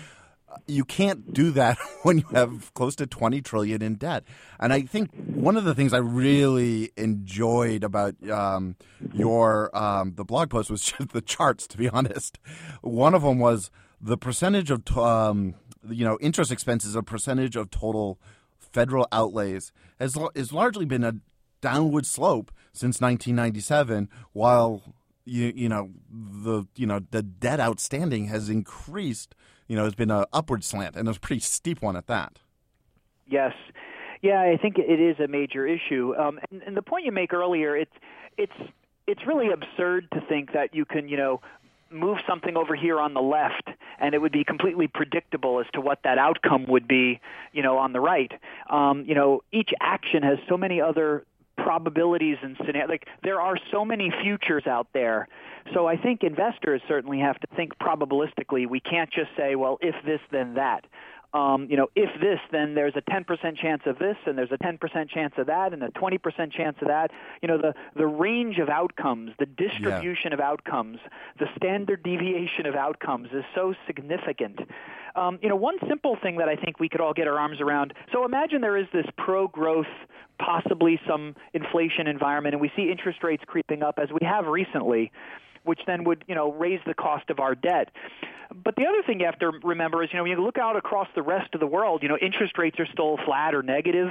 You 0.67 0.85
can't 0.85 1.33
do 1.33 1.51
that 1.53 1.79
when 2.03 2.19
you 2.19 2.27
have 2.33 2.73
close 2.75 2.97
to 2.97 3.07
20 3.07 3.43
trillion 3.43 3.83
in 3.83 3.97
debt. 3.97 4.25
And 4.59 4.73
I 4.73 4.83
think 4.83 5.11
one 5.15 5.57
of 5.57 5.65
the 5.65 5.75
things 5.75 5.93
I 5.93 5.99
really 5.99 6.91
enjoyed 6.97 7.85
about 7.85 8.15
um, 8.29 8.77
your 9.13 9.77
um, 9.77 10.15
the 10.17 10.25
blog 10.25 10.51
post 10.51 10.71
was 10.71 10.83
just 10.99 11.11
the 11.11 11.21
charts. 11.21 11.67
To 11.69 11.77
be 11.79 11.89
honest, 11.89 12.39
one 12.81 13.15
of 13.15 13.23
them 13.23 13.39
was 13.39 13.71
the 14.01 14.17
percentage 14.17 14.71
of 14.71 14.97
um, 14.97 15.55
you 15.91 16.05
know, 16.05 16.19
interest 16.21 16.51
expenses, 16.51 16.95
a 16.95 17.03
percentage 17.03 17.57
of 17.57 17.71
total 17.71 18.19
federal 18.59 19.07
outlays, 19.13 19.73
has 19.99 20.17
has 20.35 20.53
largely 20.53 20.85
been 20.85 21.05
a 21.05 21.15
downward 21.61 22.07
slope 22.07 22.51
since 22.73 23.01
1997, 23.01 24.09
while 24.33 24.83
you 25.25 25.53
you 25.55 25.69
know 25.69 25.91
the 26.11 26.65
you 26.77 26.87
know 26.87 27.01
the 27.11 27.23
debt 27.23 27.61
outstanding 27.61 28.27
has 28.27 28.49
increased. 28.49 29.35
You 29.67 29.77
know, 29.77 29.85
has 29.85 29.95
been 29.95 30.11
an 30.11 30.25
upward 30.33 30.65
slant, 30.65 30.97
and 30.97 31.07
a 31.07 31.13
pretty 31.13 31.41
steep 31.41 31.83
one 31.83 31.95
at 31.95 32.07
that. 32.07 32.39
Yes, 33.27 33.53
yeah, 34.23 34.41
I 34.41 34.57
think 34.57 34.79
it 34.79 35.01
is 35.01 35.21
a 35.21 35.29
major 35.29 35.67
issue. 35.67 36.15
Um, 36.17 36.41
and, 36.51 36.63
and 36.63 36.77
the 36.77 36.83
point 36.83 37.05
you 37.05 37.13
make 37.13 37.33
earlier, 37.33 37.77
it's 37.77 37.93
it's 38.37 38.53
it's 39.07 39.27
really 39.27 39.51
absurd 39.51 40.09
to 40.13 40.21
think 40.29 40.53
that 40.53 40.75
you 40.75 40.85
can, 40.85 41.09
you 41.09 41.17
know, 41.17 41.41
move 41.91 42.19
something 42.29 42.57
over 42.57 42.75
here 42.75 43.01
on 43.01 43.15
the 43.15 43.23
left 43.23 43.69
and 44.01 44.15
it 44.15 44.21
would 44.21 44.33
be 44.33 44.45
completely 44.45 44.89
predictable 44.89 45.61
as 45.61 45.67
to 45.75 45.81
what 45.81 46.01
that 46.05 46.19
outcome 46.19 46.67
would 46.69 46.89
be 46.89 47.21
you 47.53 47.63
know 47.63 47.79
on 47.79 47.93
the 47.93 48.01
right. 48.01 48.33
Um, 48.71 49.05
you 49.07 49.15
know 49.15 49.43
each 49.53 49.71
action 49.81 50.23
has 50.23 50.39
so 50.49 50.57
many 50.57 50.81
other 50.81 51.25
probabilities 51.57 52.37
and 52.43 52.57
scenarios 52.59 52.89
like 52.89 53.07
there 53.25 53.41
are 53.41 53.57
so 53.73 53.85
many 53.85 54.13
futures 54.23 54.67
out 54.67 54.89
there. 54.93 55.29
So 55.75 55.87
i 55.87 55.97
think 55.97 56.23
investors 56.23 56.81
certainly 56.89 57.19
have 57.21 57.39
to 57.41 57.47
think 57.57 57.77
probabilistically. 57.79 58.69
We 58.69 58.81
can't 58.81 59.11
just 59.11 59.31
say 59.37 59.55
well 59.55 59.79
if 59.81 59.95
this 60.05 60.21
then 60.31 60.55
that 60.55 60.85
um, 61.35 61.67
you 61.69 61.77
know, 61.77 61.89
if 61.95 62.09
this, 62.21 62.39
then 62.51 62.75
there's 62.75 62.95
a 62.97 63.03
10% 63.03 63.57
chance 63.59 63.83
of 63.85 63.99
this, 63.99 64.17
and 64.27 64.39
there's 64.39 64.51
a 64.51 64.57
10% 64.59 65.11
chance 65.11 65.35
of 65.37 65.47
that, 65.49 65.75
and 65.75 65.83
a 65.83 65.89
20% 65.89 66.53
chance 66.53 66.77
of 66.81 66.89
that. 66.89 67.11
You 67.43 67.49
know, 67.49 67.59
the, 67.59 67.75
the 67.97 68.07
range 68.07 68.59
of 68.59 68.71
outcomes, 68.71 69.33
the 69.39 69.47
distribution 69.47 70.31
yeah. 70.31 70.35
of 70.35 70.41
outcomes, 70.41 70.99
the 71.39 71.47
standard 71.57 72.03
deviation 72.03 72.65
of 72.65 72.75
outcomes 72.75 73.29
is 73.33 73.45
so 73.55 73.75
significant. 73.87 74.61
Um, 75.17 75.39
you 75.43 75.51
know, 75.51 75.57
one 75.57 75.77
simple 75.87 76.17
thing 76.23 76.39
that 76.39 76.49
I 76.49 76.57
think 76.57 76.81
we 76.81 76.89
could 76.89 77.01
all 77.01 77.13
get 77.13 77.29
our 77.29 77.39
arms 77.39 77.61
around. 77.61 77.93
So 78.13 78.25
imagine 78.25 78.63
there 78.63 78.79
is 78.79 78.87
this 78.93 79.07
pro-growth, 79.19 79.87
possibly 80.39 80.99
some 81.07 81.37
inflation 81.53 82.07
environment, 82.07 82.55
and 82.55 82.63
we 82.63 82.71
see 82.75 82.91
interest 82.91 83.23
rates 83.23 83.43
creeping 83.47 83.83
up 83.83 83.99
as 83.99 84.09
we 84.11 84.27
have 84.27 84.47
recently 84.47 85.13
which 85.65 85.81
then 85.87 86.05
would 86.05 86.25
you 86.27 86.35
know 86.35 86.53
raise 86.53 86.81
the 86.87 86.95
cost 86.95 87.29
of 87.29 87.39
our 87.41 87.55
debt. 87.55 87.91
But 88.65 88.77
the 88.77 88.85
other 88.87 89.03
thing 89.07 89.21
you 89.21 89.27
have 89.27 89.39
to 89.41 89.51
remember 89.63 90.03
is, 90.03 90.11
you 90.13 90.17
know, 90.17 90.23
when 90.23 90.33
you 90.33 90.43
look 90.43 90.59
out 90.59 90.77
across 90.77 91.09
the 91.15 91.23
rest 91.23 91.55
of 91.55 91.61
the 91.61 91.67
world, 91.67 92.03
you 92.03 92.09
know, 92.09 92.17
interest 92.21 92.57
rates 92.57 92.79
are 92.79 92.87
still 92.87 93.19
flat 93.25 93.55
or 93.55 93.63
negative. 93.63 94.09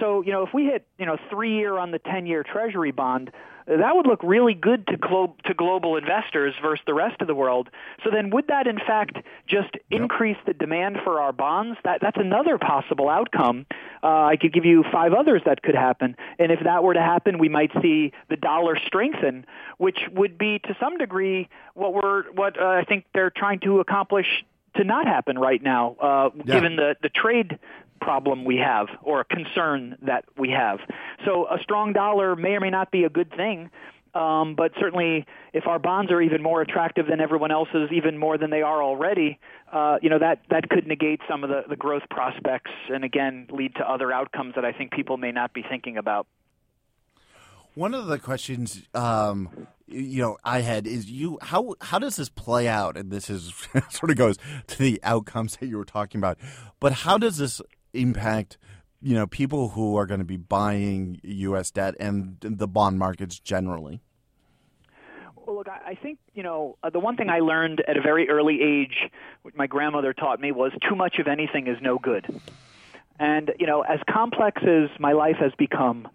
So, 0.00 0.22
you 0.22 0.32
know, 0.32 0.42
if 0.42 0.54
we 0.54 0.64
hit, 0.64 0.86
you 0.98 1.06
know, 1.06 1.16
three 1.30 1.54
year 1.54 1.78
on 1.78 1.90
the 1.90 1.98
10 1.98 2.26
year 2.26 2.42
Treasury 2.42 2.92
bond, 2.92 3.30
that 3.66 3.96
would 3.96 4.06
look 4.06 4.22
really 4.22 4.54
good 4.54 4.86
to, 4.88 4.96
glo- 4.96 5.36
to 5.46 5.54
global 5.54 5.96
investors 5.96 6.54
versus 6.62 6.84
the 6.86 6.94
rest 6.94 7.20
of 7.20 7.26
the 7.26 7.34
world. 7.34 7.70
So 8.02 8.10
then 8.10 8.30
would 8.30 8.48
that 8.48 8.66
in 8.66 8.78
fact 8.78 9.16
just 9.46 9.70
increase 9.90 10.36
the 10.46 10.52
demand 10.52 10.98
for 11.02 11.20
our 11.20 11.32
bonds? 11.32 11.78
That, 11.84 12.00
that's 12.02 12.18
another 12.18 12.58
possible 12.58 13.08
outcome. 13.08 13.66
Uh, 14.02 14.24
I 14.24 14.36
could 14.36 14.52
give 14.52 14.64
you 14.64 14.84
five 14.92 15.12
others 15.12 15.42
that 15.46 15.62
could 15.62 15.74
happen. 15.74 16.16
And 16.38 16.52
if 16.52 16.60
that 16.64 16.82
were 16.82 16.94
to 16.94 17.00
happen, 17.00 17.38
we 17.38 17.48
might 17.48 17.70
see 17.80 18.12
the 18.28 18.36
dollar 18.36 18.78
strengthen, 18.86 19.46
which 19.78 19.98
would 20.12 20.36
be 20.36 20.58
to 20.58 20.76
some 20.78 20.98
degree 20.98 21.48
what 21.74 21.94
we're, 21.94 22.30
what 22.32 22.60
uh, 22.60 22.66
I 22.66 22.84
think 22.84 23.06
they're 23.14 23.32
trying 23.34 23.60
to 23.60 23.80
accomplish 23.80 24.26
to 24.76 24.84
not 24.84 25.06
happen 25.06 25.38
right 25.38 25.62
now, 25.62 25.96
uh, 26.00 26.30
yeah. 26.34 26.54
given 26.54 26.76
the, 26.76 26.96
the 27.00 27.08
trade 27.08 27.58
problem 28.04 28.44
we 28.44 28.56
have 28.56 28.86
or 29.02 29.20
a 29.20 29.24
concern 29.24 29.96
that 30.02 30.24
we 30.38 30.50
have. 30.50 30.78
So 31.24 31.46
a 31.46 31.58
strong 31.62 31.94
dollar 31.94 32.36
may 32.36 32.50
or 32.50 32.60
may 32.60 32.70
not 32.70 32.90
be 32.90 33.04
a 33.04 33.08
good 33.08 33.30
thing. 33.30 33.70
Um, 34.14 34.54
but 34.54 34.70
certainly, 34.78 35.26
if 35.52 35.66
our 35.66 35.80
bonds 35.80 36.12
are 36.12 36.20
even 36.20 36.40
more 36.40 36.60
attractive 36.60 37.06
than 37.08 37.20
everyone 37.20 37.50
else's, 37.50 37.90
even 37.90 38.16
more 38.16 38.38
than 38.38 38.50
they 38.50 38.62
are 38.62 38.80
already, 38.80 39.40
uh, 39.72 39.96
you 40.02 40.08
know 40.08 40.20
that 40.20 40.42
that 40.50 40.68
could 40.68 40.86
negate 40.86 41.20
some 41.28 41.42
of 41.42 41.50
the, 41.50 41.62
the 41.68 41.74
growth 41.74 42.04
prospects, 42.10 42.70
and 42.92 43.02
again 43.02 43.48
lead 43.50 43.74
to 43.74 43.90
other 43.90 44.12
outcomes 44.12 44.54
that 44.54 44.64
I 44.64 44.70
think 44.70 44.92
people 44.92 45.16
may 45.16 45.32
not 45.32 45.52
be 45.52 45.64
thinking 45.68 45.96
about. 45.96 46.28
One 47.74 47.92
of 47.92 48.06
the 48.06 48.20
questions, 48.20 48.84
um, 48.94 49.66
you 49.88 50.22
know, 50.22 50.38
I 50.44 50.60
had 50.60 50.86
is 50.86 51.10
you 51.10 51.40
how 51.42 51.74
how 51.80 51.98
does 51.98 52.14
this 52.14 52.28
play 52.28 52.68
out? 52.68 52.96
And 52.96 53.10
this 53.10 53.28
is 53.28 53.52
sort 53.90 54.10
of 54.12 54.16
goes 54.16 54.36
to 54.68 54.78
the 54.78 55.00
outcomes 55.02 55.56
that 55.56 55.66
you 55.66 55.76
were 55.76 55.84
talking 55.84 56.20
about, 56.20 56.38
but 56.78 56.92
how 56.92 57.18
does 57.18 57.38
this 57.38 57.60
impact? 57.94 58.58
You 59.00 59.14
know, 59.14 59.26
people 59.26 59.70
who 59.70 59.96
are 59.96 60.06
going 60.06 60.20
to 60.20 60.24
be 60.24 60.36
buying 60.36 61.20
U.S. 61.22 61.70
debt 61.70 61.94
and 62.00 62.36
the 62.40 62.66
bond 62.66 62.98
markets 62.98 63.38
generally. 63.38 64.00
Well, 65.36 65.56
look, 65.56 65.68
I 65.68 65.94
think 65.94 66.18
you 66.32 66.42
know 66.42 66.78
uh, 66.82 66.90
the 66.90 67.00
one 67.00 67.16
thing 67.16 67.28
I 67.28 67.40
learned 67.40 67.82
at 67.86 67.96
a 67.96 68.00
very 68.00 68.30
early 68.30 68.62
age, 68.62 69.10
which 69.42 69.54
my 69.54 69.66
grandmother 69.66 70.14
taught 70.14 70.40
me, 70.40 70.52
was 70.52 70.72
too 70.88 70.94
much 70.94 71.18
of 71.18 71.26
anything 71.26 71.66
is 71.66 71.76
no 71.82 71.98
good. 71.98 72.40
And 73.18 73.52
you 73.58 73.66
know, 73.66 73.82
as 73.82 74.00
complex 74.08 74.62
as 74.62 74.88
my 74.98 75.12
life 75.12 75.36
has 75.40 75.52
become, 75.58 76.08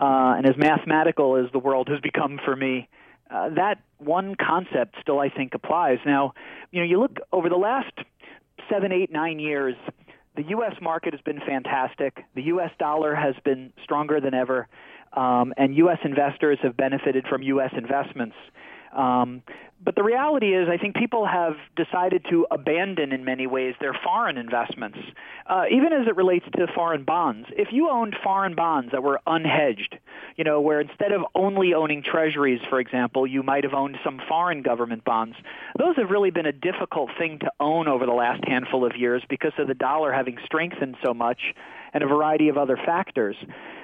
uh, 0.00 0.34
and 0.36 0.48
as 0.48 0.56
mathematical 0.56 1.36
as 1.36 1.52
the 1.52 1.58
world 1.58 1.88
has 1.88 2.00
become 2.00 2.40
for 2.42 2.56
me, 2.56 2.88
uh, 3.30 3.50
that 3.50 3.82
one 3.98 4.34
concept 4.34 4.96
still 5.00 5.20
I 5.20 5.28
think 5.28 5.54
applies. 5.54 5.98
Now, 6.06 6.34
you 6.72 6.80
know, 6.80 6.86
you 6.86 6.98
look 6.98 7.18
over 7.32 7.48
the 7.48 7.56
last 7.56 7.92
seven, 8.68 8.92
eight, 8.92 9.12
nine 9.12 9.38
years, 9.38 9.76
the 10.36 10.44
U.S. 10.48 10.74
market 10.80 11.12
has 11.12 11.20
been 11.22 11.40
fantastic. 11.46 12.24
The 12.34 12.42
U.S. 12.42 12.70
dollar 12.78 13.14
has 13.14 13.34
been 13.44 13.72
stronger 13.82 14.20
than 14.20 14.34
ever, 14.34 14.68
um, 15.12 15.52
and 15.56 15.74
U.S. 15.76 15.98
investors 16.04 16.58
have 16.62 16.76
benefited 16.76 17.26
from 17.28 17.42
U.S. 17.42 17.70
investments. 17.76 18.36
Um, 18.96 19.42
but 19.82 19.94
the 19.94 20.02
reality 20.02 20.54
is, 20.54 20.68
I 20.68 20.76
think 20.76 20.94
people 20.94 21.26
have 21.26 21.54
decided 21.74 22.26
to 22.28 22.46
abandon, 22.50 23.12
in 23.12 23.24
many 23.24 23.46
ways, 23.46 23.74
their 23.80 23.94
foreign 24.04 24.36
investments, 24.36 24.98
uh, 25.46 25.64
even 25.70 25.94
as 25.94 26.06
it 26.06 26.16
relates 26.16 26.44
to 26.56 26.66
foreign 26.74 27.04
bonds. 27.04 27.48
If 27.52 27.68
you 27.72 27.88
owned 27.88 28.14
foreign 28.22 28.54
bonds 28.54 28.92
that 28.92 29.02
were 29.02 29.20
unhedged, 29.26 29.98
you 30.36 30.44
know, 30.44 30.60
where 30.60 30.80
instead 30.80 31.12
of 31.12 31.22
only 31.34 31.72
owning 31.72 32.02
treasuries, 32.02 32.60
for 32.68 32.78
example, 32.78 33.26
you 33.26 33.42
might 33.42 33.64
have 33.64 33.72
owned 33.72 33.96
some 34.04 34.20
foreign 34.28 34.60
government 34.60 35.04
bonds, 35.04 35.36
those 35.78 35.96
have 35.96 36.10
really 36.10 36.30
been 36.30 36.46
a 36.46 36.52
difficult 36.52 37.08
thing 37.18 37.38
to 37.38 37.50
own 37.58 37.88
over 37.88 38.04
the 38.04 38.12
last 38.12 38.42
handful 38.46 38.84
of 38.84 38.96
years 38.96 39.22
because 39.30 39.52
of 39.56 39.66
the 39.66 39.74
dollar 39.74 40.12
having 40.12 40.36
strengthened 40.44 40.96
so 41.02 41.14
much 41.14 41.54
and 41.92 42.02
a 42.02 42.06
variety 42.06 42.48
of 42.48 42.56
other 42.56 42.76
factors. 42.76 43.36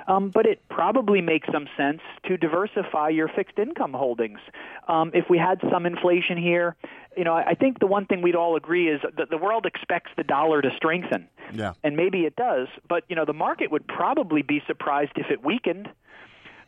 Um, 0.09 0.31
but 0.31 0.47
it 0.47 0.63
probably 0.69 1.21
makes 1.21 1.49
some 1.53 1.67
sense 1.77 2.01
to 2.27 2.37
diversify 2.37 3.09
your 3.09 3.29
fixed 3.29 3.59
income 3.59 3.93
holdings. 3.93 4.39
Um, 4.87 5.11
if 5.15 5.25
we 5.29 5.37
had 5.37 5.61
some 5.71 5.85
inflation 5.85 6.39
here, 6.39 6.77
you 7.17 7.25
know, 7.25 7.35
I 7.35 7.55
think 7.55 7.81
the 7.81 7.87
one 7.87 8.07
thing 8.07 8.23
we'd 8.23 8.37
all 8.37 8.57
agree 8.57 8.89
is 8.89 9.01
that 9.17 9.31
the 9.31 9.39
world 9.39 9.67
expects 9.67 10.11
the 10.17 10.23
dollar 10.23 10.63
to 10.63 10.71
strengthen. 10.77 11.27
Yeah. 11.53 11.73
And 11.83 11.97
maybe 11.97 12.21
it 12.21 12.37
does, 12.37 12.69
but 12.89 13.05
you 13.09 13.17
know, 13.17 13.25
the 13.25 13.33
market 13.33 13.71
would 13.73 13.87
probably 13.89 14.43
be 14.43 14.63
surprised 14.67 15.13
if 15.17 15.31
it 15.31 15.45
weakened. 15.45 15.89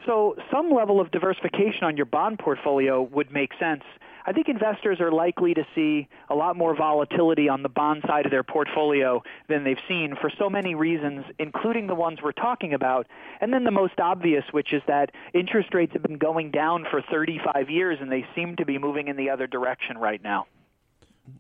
So 0.07 0.37
some 0.50 0.71
level 0.71 1.00
of 1.00 1.11
diversification 1.11 1.85
on 1.85 1.97
your 1.97 2.07
bond 2.07 2.38
portfolio 2.38 3.02
would 3.02 3.30
make 3.30 3.50
sense. 3.59 3.83
I 4.27 4.33
think 4.33 4.49
investors 4.49 5.01
are 5.01 5.13
likely 5.13 5.55
to 5.55 5.65
see 5.75 6.09
a 6.29 6.35
lot 6.35 6.57
more 6.57 6.77
volatility 6.77 7.49
on 7.49 7.63
the 7.63 7.69
bond 7.69 8.03
side 8.07 8.27
of 8.27 8.31
their 8.31 8.43
portfolio 8.43 9.23
than 9.49 9.65
they've 9.65 9.77
seen 9.89 10.15
for 10.21 10.31
so 10.39 10.51
many 10.51 10.75
reasons, 10.75 11.25
including 11.39 11.87
the 11.87 11.95
ones 11.95 12.19
we're 12.23 12.33
talking 12.33 12.75
about. 12.75 13.07
And 13.41 13.53
then 13.53 13.65
the 13.65 13.71
most 13.71 13.99
obvious, 13.99 14.45
which 14.53 14.73
is 14.73 14.83
that 14.87 15.11
interest 15.35 15.75
rates 15.75 15.93
have 15.93 16.03
been 16.03 16.19
going 16.19 16.51
down 16.51 16.87
for 16.91 17.03
35 17.03 17.71
years 17.71 17.99
and 18.01 18.11
they 18.11 18.27
seem 18.35 18.57
to 18.57 18.65
be 18.65 18.79
moving 18.79 19.09
in 19.09 19.17
the 19.17 19.31
other 19.31 19.47
direction 19.47 19.99
right 19.99 20.23
now. 20.23 20.47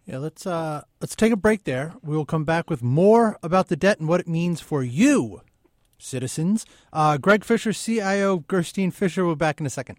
Yeah, 0.04 0.18
let's 0.18 0.46
uh, 0.46 0.82
let's 1.00 1.16
take 1.16 1.32
a 1.32 1.36
break 1.36 1.64
there. 1.64 1.94
We 2.02 2.16
will 2.16 2.26
come 2.26 2.44
back 2.44 2.68
with 2.68 2.82
more 2.82 3.38
about 3.42 3.68
the 3.68 3.76
debt 3.76 3.98
and 3.98 4.08
what 4.08 4.20
it 4.20 4.28
means 4.28 4.60
for 4.60 4.82
you, 4.82 5.40
citizens. 5.98 6.66
Uh, 6.92 7.16
Gregg 7.16 7.44
Fisher, 7.44 7.72
CIO 7.72 8.38
Gerstein 8.48 8.90
Fisher, 8.90 9.24
will 9.24 9.34
be 9.34 9.38
back 9.38 9.60
in 9.60 9.66
a 9.66 9.70
second. 9.70 9.98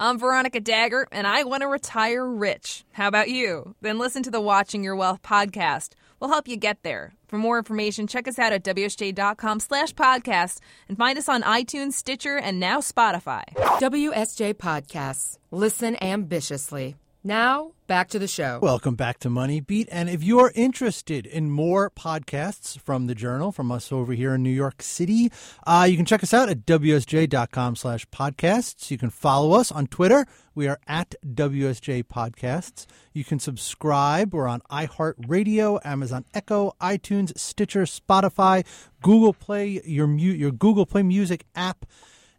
I'm 0.00 0.18
Veronica 0.18 0.60
Dagher, 0.60 1.04
and 1.12 1.24
I 1.24 1.44
want 1.44 1.62
to 1.62 1.68
retire 1.68 2.28
rich. 2.28 2.84
How 2.92 3.06
about 3.06 3.30
you? 3.30 3.76
Then 3.80 3.96
listen 3.98 4.24
to 4.24 4.30
the 4.30 4.40
Watching 4.40 4.82
Your 4.82 4.96
Wealth 4.96 5.22
podcast. 5.22 5.90
We'll 6.18 6.30
help 6.30 6.48
you 6.48 6.56
get 6.56 6.82
there. 6.82 7.12
For 7.28 7.38
more 7.38 7.58
information, 7.58 8.08
check 8.08 8.26
us 8.26 8.38
out 8.38 8.52
at 8.52 8.64
WSJ.com 8.64 9.60
slash 9.60 9.94
podcast 9.94 10.58
and 10.88 10.98
find 10.98 11.16
us 11.16 11.28
on 11.28 11.42
iTunes, 11.42 11.92
Stitcher, 11.92 12.36
and 12.36 12.58
now 12.58 12.80
Spotify. 12.80 13.44
WSJ 13.78 14.54
Podcasts. 14.54 15.38
Listen 15.52 15.96
ambitiously. 16.02 16.96
Now, 17.26 17.72
back 17.86 18.10
to 18.10 18.18
the 18.18 18.28
show. 18.28 18.58
Welcome 18.60 18.96
back 18.96 19.18
to 19.20 19.30
Money 19.30 19.58
Beat. 19.58 19.88
And 19.90 20.10
if 20.10 20.22
you're 20.22 20.52
interested 20.54 21.24
in 21.24 21.50
more 21.50 21.88
podcasts 21.88 22.78
from 22.78 23.06
the 23.06 23.14
Journal, 23.14 23.50
from 23.50 23.72
us 23.72 23.90
over 23.90 24.12
here 24.12 24.34
in 24.34 24.42
New 24.42 24.50
York 24.50 24.82
City, 24.82 25.32
uh, 25.66 25.86
you 25.88 25.96
can 25.96 26.04
check 26.04 26.22
us 26.22 26.34
out 26.34 26.50
at 26.50 26.66
WSJ.com 26.66 27.76
slash 27.76 28.06
podcasts. 28.10 28.90
You 28.90 28.98
can 28.98 29.08
follow 29.08 29.58
us 29.58 29.72
on 29.72 29.86
Twitter. 29.86 30.26
We 30.54 30.68
are 30.68 30.78
at 30.86 31.14
WSJ 31.26 32.04
Podcasts. 32.04 32.84
You 33.14 33.24
can 33.24 33.38
subscribe. 33.38 34.34
We're 34.34 34.46
on 34.46 34.60
iHeartRadio, 34.70 35.80
Amazon 35.82 36.26
Echo, 36.34 36.76
iTunes, 36.78 37.38
Stitcher, 37.38 37.84
Spotify, 37.84 38.66
Google 39.00 39.32
Play, 39.32 39.80
your, 39.86 40.14
your 40.14 40.52
Google 40.52 40.84
Play 40.84 41.02
Music 41.02 41.46
app. 41.54 41.86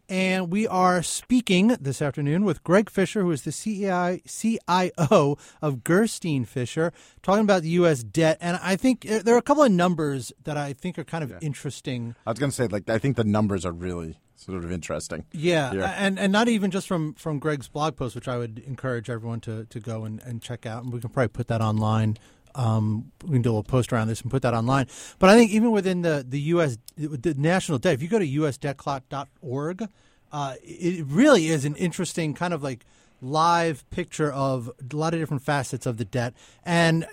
And 0.08 0.52
we 0.52 0.68
are 0.68 1.02
speaking 1.02 1.68
this 1.80 2.00
afternoon 2.00 2.44
with 2.44 2.62
Gregg 2.62 2.90
Fisher, 2.90 3.22
who 3.22 3.30
is 3.32 3.42
the 3.42 3.50
CEI, 3.50 4.22
CIO 4.26 5.36
of 5.60 5.82
Gerstein 5.82 6.44
Fisher, 6.44 6.92
talking 7.22 7.42
about 7.42 7.62
the 7.62 7.70
U.S. 7.70 8.04
debt. 8.04 8.38
And 8.40 8.58
I 8.62 8.76
think 8.76 9.04
uh, 9.10 9.22
there 9.24 9.34
are 9.34 9.38
a 9.38 9.42
couple 9.42 9.64
of 9.64 9.72
numbers 9.72 10.32
that 10.44 10.56
I 10.56 10.74
think 10.74 10.96
are 10.98 11.04
kind 11.04 11.24
of 11.24 11.30
yeah. 11.30 11.38
interesting. 11.40 12.14
I 12.24 12.30
was 12.30 12.38
going 12.38 12.50
to 12.50 12.56
say, 12.56 12.68
like, 12.68 12.88
I 12.88 12.98
think 12.98 13.16
the 13.16 13.24
numbers 13.24 13.66
are 13.66 13.72
really 13.72 14.18
sort 14.36 14.64
of 14.64 14.70
interesting. 14.70 15.24
Yeah, 15.32 15.72
here. 15.72 15.94
and 15.96 16.18
and 16.18 16.30
not 16.30 16.48
even 16.48 16.70
just 16.70 16.86
from 16.86 17.14
from 17.14 17.40
Gregg's 17.40 17.68
blog 17.68 17.96
post, 17.96 18.14
which 18.14 18.28
I 18.28 18.38
would 18.38 18.60
encourage 18.60 19.10
everyone 19.10 19.40
to 19.40 19.64
to 19.64 19.80
go 19.80 20.04
and, 20.04 20.22
and 20.22 20.40
check 20.40 20.66
out. 20.66 20.84
And 20.84 20.92
we 20.92 21.00
can 21.00 21.10
probably 21.10 21.28
put 21.28 21.48
that 21.48 21.60
online 21.60 22.16
um, 22.56 23.12
we 23.22 23.34
can 23.34 23.42
do 23.42 23.50
a 23.50 23.52
little 23.52 23.62
post 23.62 23.92
around 23.92 24.08
this 24.08 24.22
and 24.22 24.30
put 24.30 24.42
that 24.42 24.54
online. 24.54 24.86
But 25.18 25.30
I 25.30 25.34
think 25.34 25.52
even 25.52 25.70
within 25.70 26.02
the, 26.02 26.24
the 26.26 26.40
U.S. 26.40 26.78
the 26.96 27.34
national 27.36 27.78
debt, 27.78 27.94
if 27.94 28.02
you 28.02 28.08
go 28.08 28.18
to 28.18 28.26
usdebtclock.org, 28.26 29.88
uh, 30.32 30.54
it 30.62 31.04
really 31.06 31.48
is 31.48 31.64
an 31.64 31.76
interesting 31.76 32.34
kind 32.34 32.52
of 32.52 32.62
like 32.62 32.84
live 33.22 33.88
picture 33.90 34.30
of 34.32 34.70
a 34.80 34.96
lot 34.96 35.14
of 35.14 35.20
different 35.20 35.42
facets 35.42 35.86
of 35.86 35.98
the 35.98 36.04
debt. 36.04 36.34
And 36.64 37.06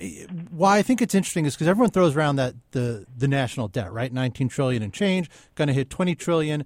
why 0.50 0.78
I 0.78 0.82
think 0.82 1.02
it's 1.02 1.16
interesting 1.16 1.46
is 1.46 1.56
because 1.56 1.68
everyone 1.68 1.92
throws 1.92 2.16
around 2.16 2.38
that 2.38 2.56
the 2.72 3.06
the 3.16 3.28
national 3.28 3.68
debt, 3.68 3.92
right? 3.92 4.12
19 4.12 4.48
trillion 4.50 4.82
and 4.82 4.94
change, 4.94 5.30
going 5.56 5.68
to 5.68 5.74
hit 5.74 5.90
20 5.90 6.16
trillion. 6.16 6.66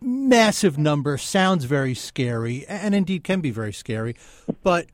Massive 0.00 0.78
number 0.78 1.16
sounds 1.16 1.64
very 1.64 1.94
scary, 1.94 2.66
and 2.66 2.92
indeed 2.92 3.22
can 3.22 3.40
be 3.40 3.52
very 3.52 3.72
scary. 3.72 4.16
But 4.64 4.86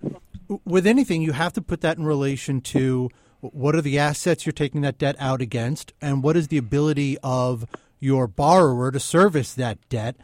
with 0.65 0.87
anything, 0.87 1.23
you 1.23 1.33
have 1.33 1.53
to 1.55 1.63
put 1.63 1.81
that 1.83 1.99
in 1.99 2.05
relation 2.05 2.61
to 2.61 3.11
what 3.41 3.75
are 3.75 3.83
the 3.83 3.99
assets 3.99 4.47
you're 4.47 4.53
taking 4.53 4.81
that 4.81 4.99
debt 4.99 5.17
out 5.19 5.41
against, 5.41 5.93
and 6.01 6.23
what 6.23 6.37
is 6.37 6.49
the 6.49 6.59
ability 6.59 7.17
of 7.23 7.67
your 8.01 8.27
borrower 8.27 8.91
to 8.91 9.01
service 9.01 9.55
that 9.55 9.79
debt. 9.89 10.17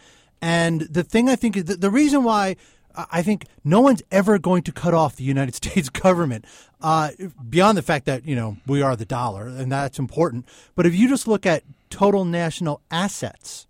And 0.42 0.82
the 0.82 1.04
thing 1.04 1.28
I 1.28 1.36
think 1.36 1.56
is 1.56 1.64
the, 1.64 1.76
the 1.76 1.90
reason 1.90 2.24
why 2.24 2.56
I 2.96 3.22
think 3.22 3.46
no 3.64 3.80
one's 3.80 4.02
ever 4.10 4.38
going 4.38 4.62
to 4.64 4.72
cut 4.72 4.94
off 4.94 5.16
the 5.16 5.24
United 5.24 5.54
States 5.64 5.88
government 5.88 6.44
uh, 6.80 7.10
beyond 7.48 7.78
the 7.78 7.82
fact 7.82 8.06
that 8.06 8.26
you 8.26 8.36
know 8.36 8.56
we 8.66 8.82
are 8.82 8.96
the 8.96 9.04
dollar 9.04 9.46
and 9.46 9.70
that's 9.70 9.98
important. 9.98 10.46
But 10.74 10.86
if 10.86 10.94
you 10.94 11.08
just 11.08 11.26
look 11.26 11.46
at 11.46 11.64
total 11.90 12.24
national 12.24 12.80
assets, 12.90 13.66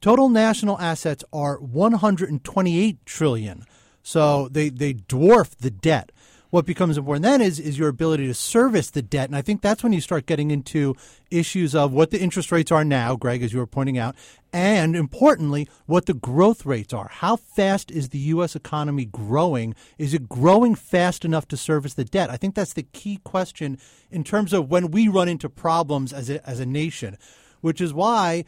total 0.00 0.28
national 0.28 0.78
assets 0.78 1.24
are 1.32 1.58
128 1.58 3.06
trillion. 3.06 3.64
So 4.08 4.48
they, 4.48 4.70
they 4.70 4.94
dwarf 4.94 5.54
the 5.58 5.70
debt. 5.70 6.12
What 6.48 6.64
becomes 6.64 6.96
important 6.96 7.24
then 7.24 7.42
is, 7.42 7.60
is 7.60 7.78
your 7.78 7.90
ability 7.90 8.26
to 8.28 8.32
service 8.32 8.88
the 8.88 9.02
debt. 9.02 9.28
And 9.28 9.36
I 9.36 9.42
think 9.42 9.60
that's 9.60 9.82
when 9.82 9.92
you 9.92 10.00
start 10.00 10.24
getting 10.24 10.50
into 10.50 10.96
issues 11.30 11.74
of 11.74 11.92
what 11.92 12.10
the 12.10 12.18
interest 12.18 12.50
rates 12.50 12.72
are 12.72 12.86
now, 12.86 13.16
Gregg, 13.16 13.42
as 13.42 13.52
you 13.52 13.58
were 13.58 13.66
pointing 13.66 13.98
out, 13.98 14.16
and 14.50 14.96
importantly, 14.96 15.68
what 15.84 16.06
the 16.06 16.14
growth 16.14 16.64
rates 16.64 16.94
are. 16.94 17.08
How 17.12 17.36
fast 17.36 17.90
is 17.90 18.08
the 18.08 18.18
U.S. 18.18 18.56
economy 18.56 19.04
growing? 19.04 19.74
Is 19.98 20.14
it 20.14 20.26
growing 20.26 20.74
fast 20.74 21.26
enough 21.26 21.46
to 21.48 21.58
service 21.58 21.92
the 21.92 22.06
debt? 22.06 22.30
I 22.30 22.38
think 22.38 22.54
that's 22.54 22.72
the 22.72 22.84
key 22.84 23.20
question 23.24 23.78
in 24.10 24.24
terms 24.24 24.54
of 24.54 24.70
when 24.70 24.90
we 24.90 25.08
run 25.08 25.28
into 25.28 25.50
problems 25.50 26.14
as 26.14 26.30
a, 26.30 26.48
as 26.48 26.60
a 26.60 26.66
nation, 26.66 27.18
which 27.60 27.82
is 27.82 27.92
why 27.92 28.46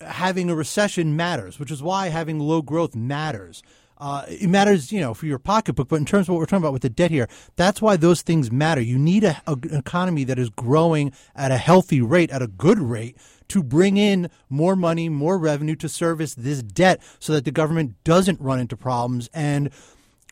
having 0.00 0.48
a 0.48 0.54
recession 0.54 1.16
matters, 1.16 1.58
which 1.58 1.70
is 1.70 1.82
why 1.82 2.08
having 2.08 2.38
low 2.38 2.62
growth 2.62 2.96
matters. 2.96 3.62
Uh, 3.98 4.24
it 4.28 4.48
matters, 4.48 4.92
you 4.92 5.00
know, 5.00 5.14
for 5.14 5.26
your 5.26 5.38
pocketbook. 5.38 5.88
But 5.88 5.96
in 5.96 6.04
terms 6.04 6.28
of 6.28 6.34
what 6.34 6.38
we're 6.38 6.46
talking 6.46 6.62
about 6.62 6.72
with 6.72 6.82
the 6.82 6.90
debt 6.90 7.10
here, 7.10 7.28
that's 7.56 7.80
why 7.80 7.96
those 7.96 8.22
things 8.22 8.50
matter. 8.52 8.80
You 8.80 8.98
need 8.98 9.24
a, 9.24 9.40
a, 9.46 9.52
an 9.52 9.74
economy 9.74 10.24
that 10.24 10.38
is 10.38 10.50
growing 10.50 11.12
at 11.34 11.50
a 11.50 11.56
healthy 11.56 12.00
rate, 12.00 12.30
at 12.30 12.42
a 12.42 12.46
good 12.46 12.78
rate, 12.78 13.16
to 13.48 13.62
bring 13.62 13.96
in 13.96 14.28
more 14.50 14.76
money, 14.76 15.08
more 15.08 15.38
revenue 15.38 15.76
to 15.76 15.88
service 15.88 16.34
this 16.34 16.62
debt, 16.62 17.00
so 17.18 17.32
that 17.32 17.44
the 17.44 17.52
government 17.52 17.94
doesn't 18.04 18.40
run 18.40 18.58
into 18.58 18.76
problems. 18.76 19.30
And 19.32 19.70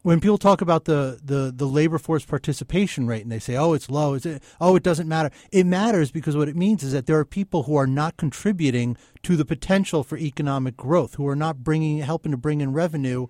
when 0.03 0.21
people 0.21 0.37
talk 0.37 0.61
about 0.61 0.85
the, 0.85 1.19
the, 1.25 1.51
the 1.55 1.65
labor 1.65 1.97
force 1.97 2.27
participation 2.27 3.07
rate 3.07 3.23
and 3.23 3.33
they 3.33 3.39
say, 3.39 3.57
oh, 3.57 3.73
it's 3.73 3.89
low, 3.89 4.19
oh, 4.61 4.77
it 4.77 4.83
doesn't 4.83 5.09
matter. 5.09 5.31
It 5.51 5.65
matters 5.65 6.11
because 6.11 6.37
what 6.37 6.49
it 6.49 6.57
means 6.57 6.83
is 6.83 6.93
that 6.93 7.07
there 7.07 7.19
are 7.19 7.25
people 7.25 7.63
who 7.63 7.75
are 7.77 7.87
not 7.87 8.19
contributing 8.19 8.99
to 9.23 9.35
the 9.35 9.47
potential 9.47 10.05
for 10.05 10.19
economic 10.19 10.77
growth, 10.77 11.15
who 11.15 11.27
are 11.27 11.37
not 11.37 11.65
bringing, 11.65 12.01
helping 12.01 12.33
to 12.33 12.37
bring 12.37 12.61
in 12.61 12.75
revenue 12.75 13.29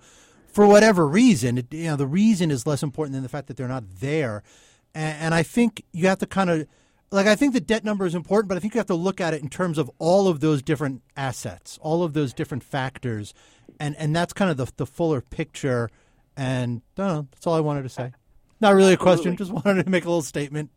for 0.55 0.67
whatever 0.67 1.07
reason. 1.07 1.59
It, 1.59 1.75
you 1.75 1.89
know, 1.89 1.97
the 1.97 2.07
reason 2.07 2.51
is 2.51 2.67
less 2.67 2.83
important 2.83 3.15
than 3.15 3.23
the 3.23 3.29
fact 3.29 3.49
that 3.49 3.57
they're 3.57 3.69
not 3.69 3.85
there. 4.01 4.43
And, 4.95 5.19
and 5.21 5.35
I 5.35 5.43
think 5.43 5.85
you 5.93 6.07
have 6.07 6.19
to 6.19 6.27
kind 6.27 6.49
of 6.49 6.67
like 7.11 7.27
I 7.27 7.35
think 7.35 7.53
the 7.53 7.61
debt 7.61 7.85
number 7.85 8.07
is 8.07 8.15
important, 8.15 8.49
but 8.49 8.57
I 8.57 8.61
think 8.61 8.75
you 8.75 8.79
have 8.79 8.87
to 8.87 8.95
look 8.95 9.21
at 9.21 9.35
it 9.35 9.43
in 9.43 9.49
terms 9.49 9.79
of 9.79 9.91
all 9.99 10.29
of 10.29 10.41
those 10.41 10.63
different 10.63 11.03
assets, 11.17 11.79
all 11.83 12.03
of 12.03 12.13
those 12.13 12.33
different 12.33 12.63
factors, 12.63 13.35
and 13.79 13.97
and 13.99 14.15
that's 14.15 14.33
kind 14.33 14.51
of 14.51 14.57
the 14.57 14.71
the 14.77 14.87
fuller 14.87 15.21
picture. 15.21 15.91
And 16.37 16.83
know, 16.97 17.29
that's 17.33 17.47
all 17.47 17.55
I 17.55 17.61
wanted 17.61 17.83
to 17.83 17.89
say. 17.89 18.13
Not 18.61 18.75
really 18.75 18.95
a 18.95 18.97
question, 18.97 19.37
just 19.37 19.53
wanted 19.53 19.85
to 19.85 19.91
make 19.91 20.05
a 20.05 20.09
little 20.09 20.23
statement. 20.23 20.71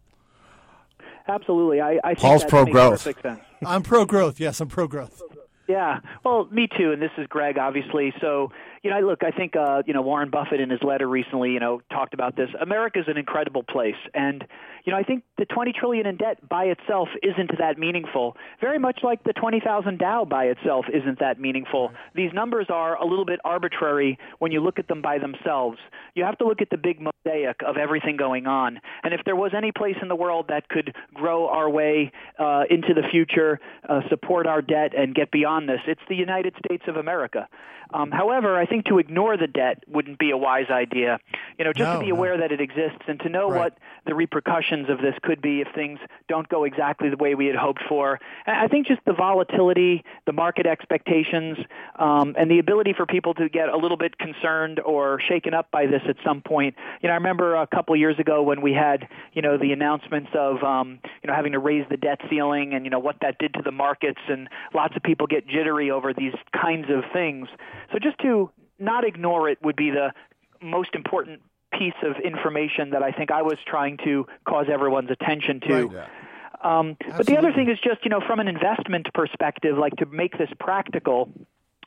Absolutely, 1.27 1.81
I, 1.81 1.99
I 2.03 2.13
Paul's 2.15 2.41
that 2.41 2.49
pro 2.49 2.65
growth. 2.65 3.03
Perfect. 3.03 3.41
I'm 3.65 3.83
pro 3.83 4.05
growth. 4.05 4.39
Yes, 4.39 4.59
I'm 4.59 4.67
pro 4.67 4.87
growth. 4.87 5.21
Yeah, 5.67 5.99
well, 6.23 6.47
me 6.51 6.67
too. 6.77 6.93
And 6.93 7.01
this 7.01 7.11
is 7.17 7.27
Gregg, 7.27 7.57
obviously. 7.57 8.13
So 8.21 8.51
you 8.83 8.89
know, 8.89 8.99
look, 8.99 9.23
I 9.23 9.31
think 9.31 9.55
uh, 9.55 9.83
you 9.85 9.93
know 9.93 10.01
Warren 10.01 10.29
Buffett 10.29 10.59
in 10.59 10.69
his 10.69 10.81
letter 10.83 11.07
recently, 11.07 11.51
you 11.51 11.59
know, 11.59 11.81
talked 11.91 12.13
about 12.13 12.35
this. 12.35 12.49
America 12.59 12.99
is 12.99 13.05
an 13.07 13.17
incredible 13.17 13.63
place, 13.63 13.95
and 14.13 14.45
you 14.87 14.93
know, 14.93 14.99
I 14.99 15.03
think 15.03 15.23
the 15.37 15.43
20 15.43 15.73
trillion 15.73 16.05
in 16.05 16.15
debt 16.15 16.47
by 16.47 16.63
itself 16.63 17.09
isn't 17.21 17.51
that 17.59 17.77
meaningful. 17.77 18.37
Very 18.61 18.79
much 18.79 18.99
like 19.03 19.21
the 19.25 19.33
20,000 19.33 19.99
Dow 19.99 20.23
by 20.23 20.45
itself 20.45 20.85
isn't 20.87 21.19
that 21.19 21.41
meaningful. 21.41 21.91
These 22.15 22.31
numbers 22.33 22.67
are 22.69 22.95
a 22.95 23.05
little 23.05 23.25
bit 23.25 23.41
arbitrary 23.43 24.17
when 24.39 24.53
you 24.53 24.61
look 24.61 24.79
at 24.79 24.87
them 24.87 25.01
by 25.01 25.17
themselves. 25.17 25.77
You 26.15 26.23
have 26.23 26.37
to 26.37 26.47
look 26.47 26.61
at 26.61 26.69
the 26.69 26.77
big 26.77 27.01
mosaic 27.01 27.57
of 27.67 27.75
everything 27.75 28.15
going 28.15 28.47
on. 28.47 28.79
And 29.03 29.13
if 29.13 29.19
there 29.25 29.35
was 29.35 29.51
any 29.53 29.73
place 29.73 29.97
in 30.01 30.07
the 30.07 30.15
world 30.15 30.45
that 30.47 30.69
could 30.69 30.95
grow 31.13 31.49
our 31.49 31.69
way 31.69 32.13
uh, 32.39 32.63
into 32.69 32.93
the 32.93 33.03
future, 33.11 33.59
uh, 33.89 33.99
support 34.09 34.47
our 34.47 34.61
debt, 34.61 34.93
and 34.97 35.13
get 35.13 35.31
beyond 35.31 35.67
this, 35.67 35.81
it's 35.85 36.01
the 36.07 36.15
United 36.15 36.53
States 36.65 36.83
of 36.87 36.95
America. 36.95 37.49
Um, 37.93 38.11
however, 38.11 38.57
I 38.57 38.65
think 38.65 38.76
to 38.83 38.99
ignore 38.99 39.37
the 39.37 39.47
debt 39.47 39.83
wouldn't 39.87 40.19
be 40.19 40.31
a 40.31 40.37
wise 40.37 40.69
idea. 40.69 41.19
You 41.57 41.65
know, 41.65 41.73
just 41.73 41.87
No, 41.87 41.93
to 41.99 41.99
be 41.99 42.11
no. 42.11 42.15
aware 42.17 42.37
that 42.37 42.51
it 42.51 42.61
exists 42.61 43.03
and 43.07 43.19
to 43.21 43.29
know 43.29 43.49
Right. 43.49 43.57
what 43.59 43.77
the 44.05 44.15
repercussions 44.15 44.89
of 44.89 44.99
this 45.01 45.15
could 45.21 45.41
be 45.41 45.61
if 45.61 45.67
things 45.75 45.99
don't 46.27 46.47
go 46.49 46.63
exactly 46.63 47.09
the 47.09 47.17
way 47.17 47.35
we 47.35 47.45
had 47.47 47.55
hoped 47.55 47.83
for. 47.89 48.19
And 48.45 48.55
I 48.55 48.67
think 48.67 48.87
just 48.87 49.03
the 49.05 49.13
volatility, 49.13 50.03
the 50.25 50.33
market 50.33 50.65
expectations, 50.65 51.57
um, 51.97 52.35
and 52.37 52.49
the 52.49 52.59
ability 52.59 52.93
for 52.93 53.05
people 53.05 53.33
to 53.35 53.49
get 53.49 53.69
a 53.69 53.77
little 53.77 53.97
bit 53.97 54.17
concerned 54.17 54.79
or 54.79 55.19
shaken 55.27 55.53
up 55.53 55.71
by 55.71 55.85
this 55.87 56.01
at 56.07 56.15
some 56.23 56.41
point. 56.41 56.75
You 57.01 57.07
know, 57.07 57.13
I 57.13 57.17
remember 57.17 57.55
a 57.55 57.67
couple 57.67 57.93
of 57.93 57.99
years 57.99 58.17
ago 58.19 58.43
when 58.43 58.61
we 58.61 58.73
had, 58.73 59.07
you 59.33 59.41
know, 59.41 59.57
the 59.57 59.71
announcements 59.73 60.29
of, 60.33 60.63
um, 60.63 60.99
you 61.23 61.27
know, 61.27 61.33
having 61.33 61.51
to 61.53 61.59
raise 61.59 61.85
the 61.89 61.97
debt 61.97 62.19
ceiling 62.29 62.73
and, 62.73 62.85
you 62.85 62.89
know, 62.91 62.99
what 62.99 63.17
that 63.21 63.37
did 63.39 63.53
to 63.55 63.61
the 63.61 63.71
markets 63.71 64.21
and 64.29 64.49
lots 64.73 64.95
of 64.95 65.03
people 65.03 65.27
get 65.27 65.47
jittery 65.47 65.91
over 65.91 66.13
these 66.13 66.33
kinds 66.53 66.89
of 66.89 67.03
things. 67.11 67.47
So 67.91 67.99
just 67.99 68.17
to 68.19 68.49
not 68.79 69.05
ignore 69.05 69.49
it 69.49 69.59
would 69.63 69.75
be 69.75 69.89
the 69.89 70.13
most 70.61 70.95
important 70.95 71.41
piece 71.73 71.93
of 72.03 72.15
information 72.23 72.91
that 72.91 73.03
I 73.03 73.11
think 73.11 73.31
I 73.31 73.41
was 73.41 73.57
trying 73.65 73.97
to 74.05 74.25
cause 74.45 74.67
everyone's 74.71 75.11
attention 75.11 75.59
to. 75.61 75.87
Right. 75.87 76.07
Um, 76.63 76.97
but 77.15 77.27
the 77.27 77.37
other 77.37 77.53
thing 77.53 77.69
is 77.69 77.77
just, 77.79 78.03
you 78.03 78.09
know, 78.09 78.21
from 78.25 78.39
an 78.39 78.47
investment 78.47 79.13
perspective, 79.13 79.77
like 79.77 79.95
to 79.97 80.05
make 80.07 80.37
this 80.37 80.49
practical, 80.59 81.29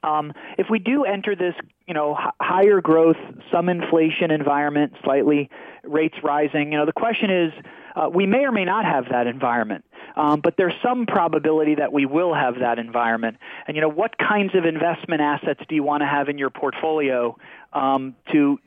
um, 0.03 0.33
if 0.59 0.69
we 0.71 0.79
do 0.79 1.05
enter 1.05 1.35
this, 1.35 1.55
you 1.89 1.95
know, 1.95 2.17
h- 2.19 2.33
higher 2.41 2.81
growth, 2.81 3.17
some 3.51 3.69
inflation 3.69 4.31
environment, 4.31 4.93
slightly 5.03 5.51
rates 5.83 6.17
rising, 6.23 6.73
you 6.73 6.79
know, 6.79 6.87
the 6.87 6.93
question 6.93 7.31
is, 7.31 7.53
uh, 7.95 8.09
we 8.13 8.27
may 8.27 8.45
or 8.45 8.53
may 8.53 8.65
not 8.65 8.85
have 8.85 9.07
that 9.11 9.27
environment. 9.27 9.85
Um, 10.17 10.41
but 10.41 10.57
there's 10.57 10.75
some 10.83 11.07
probability 11.07 11.77
that 11.77 11.93
we 11.93 12.05
will 12.05 12.35
have 12.35 12.59
that 12.61 12.79
environment. 12.79 13.37
And 13.67 13.77
you 13.77 13.81
know, 13.81 13.89
what 13.89 14.19
kinds 14.19 14.55
of 14.55 14.65
investment 14.65 15.21
assets 15.21 15.61
do 15.69 15.75
you 15.75 15.83
want 15.83 16.03
to 16.03 16.07
have 16.07 16.29
in 16.29 16.39
your 16.39 16.51
portfolio 16.51 17.37
um, 17.73 18.17
to 18.33 18.59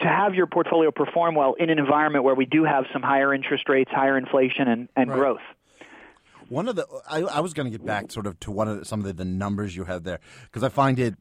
to 0.00 0.06
have 0.08 0.34
your 0.34 0.46
portfolio 0.46 0.90
perform 0.90 1.34
well 1.34 1.54
in 1.54 1.70
an 1.70 1.78
environment 1.78 2.22
where 2.24 2.34
we 2.34 2.44
do 2.44 2.64
have 2.64 2.84
some 2.92 3.02
higher 3.02 3.32
interest 3.32 3.68
rates, 3.68 3.90
higher 3.90 4.18
inflation, 4.18 4.68
and, 4.68 4.88
and 4.94 5.10
Right. 5.10 5.16
growth? 5.18 5.40
One 6.48 6.68
of 6.68 6.76
the 6.76 6.86
I, 7.10 7.22
I 7.22 7.40
was 7.40 7.54
going 7.54 7.70
to 7.70 7.76
get 7.76 7.84
back 7.84 8.12
sort 8.12 8.26
of 8.26 8.38
to 8.40 8.52
one 8.52 8.68
of 8.68 8.78
the, 8.78 8.84
some 8.84 9.00
of 9.00 9.06
the, 9.06 9.12
the 9.12 9.24
numbers 9.24 9.74
you 9.74 9.84
have 9.84 10.04
there 10.04 10.20
because 10.44 10.62
I 10.62 10.68
find 10.68 10.98
it 11.00 11.16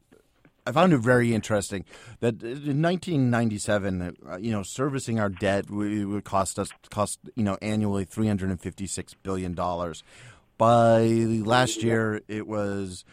I 0.68 0.72
found 0.72 0.94
it 0.94 0.98
very 0.98 1.34
interesting 1.34 1.86
that 2.22 2.42
in 2.42 2.82
1997, 2.82 4.18
uh, 4.28 4.38
you 4.38 4.52
know, 4.52 4.64
servicing 4.64 5.20
our 5.20 5.30
debt 5.30 5.70
would 5.70 6.06
would 6.08 6.24
cost 6.24 6.58
us 6.58 6.70
cost 6.90 7.20
you 7.36 7.44
know 7.44 7.58
annually 7.62 8.06
356 8.06 9.14
billion 9.22 9.54
dollars. 9.54 10.04
By 10.58 11.04
last 11.04 11.84
year, 11.84 12.22
it 12.28 12.48
was 12.48 13.04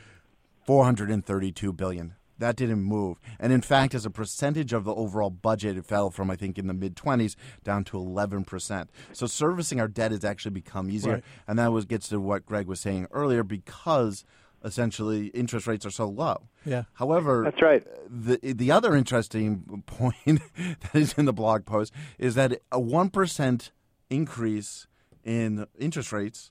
432 0.66 1.72
billion. 1.72 2.14
That 2.38 2.56
didn't 2.56 2.82
move, 2.82 3.18
and 3.38 3.52
in 3.52 3.60
fact, 3.60 3.94
as 3.94 4.04
a 4.04 4.10
percentage 4.10 4.72
of 4.72 4.82
the 4.84 4.94
overall 4.94 5.30
budget, 5.30 5.76
it 5.76 5.84
fell 5.84 6.10
from 6.10 6.28
I 6.30 6.34
think 6.36 6.58
in 6.58 6.66
the 6.66 6.74
mid 6.74 6.96
20s 6.96 7.36
down 7.62 7.84
to 7.84 7.96
11 7.98 8.44
percent. 8.44 8.90
So 9.12 9.26
servicing 9.26 9.78
our 9.80 9.86
debt 9.86 10.10
has 10.10 10.24
actually 10.24 10.52
become 10.52 10.90
easier, 10.90 11.12
Right. 11.14 11.24
and 11.46 11.58
that 11.58 11.70
was 11.70 11.84
gets 11.84 12.08
to 12.08 12.18
what 12.18 12.44
Gregg 12.46 12.66
was 12.66 12.80
saying 12.80 13.06
earlier 13.12 13.44
because 13.44 14.24
essentially 14.64 15.26
interest 15.28 15.66
rates 15.66 15.84
are 15.86 15.90
so 15.90 16.06
low. 16.08 16.48
Yeah. 16.64 16.84
However, 16.94 17.42
That's 17.44 17.60
right. 17.62 17.86
The 18.08 18.38
the 18.54 18.70
other 18.70 18.94
interesting 18.94 19.82
point 19.86 20.40
that 20.56 20.94
is 20.94 21.14
in 21.14 21.24
the 21.24 21.32
blog 21.32 21.64
post 21.64 21.92
is 22.18 22.34
that 22.34 22.60
a 22.70 22.78
one 22.80 23.10
percent 23.10 23.72
increase 24.10 24.86
in 25.24 25.66
interest 25.78 26.12
rates 26.12 26.50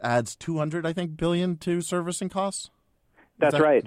adds 0.00 0.34
two 0.36 0.58
hundred, 0.58 0.84
I 0.86 0.92
think, 0.92 1.16
billion 1.16 1.56
to 1.58 1.80
servicing 1.80 2.28
costs. 2.28 2.70
That's 3.38 3.54
that- 3.54 3.62
right. 3.62 3.86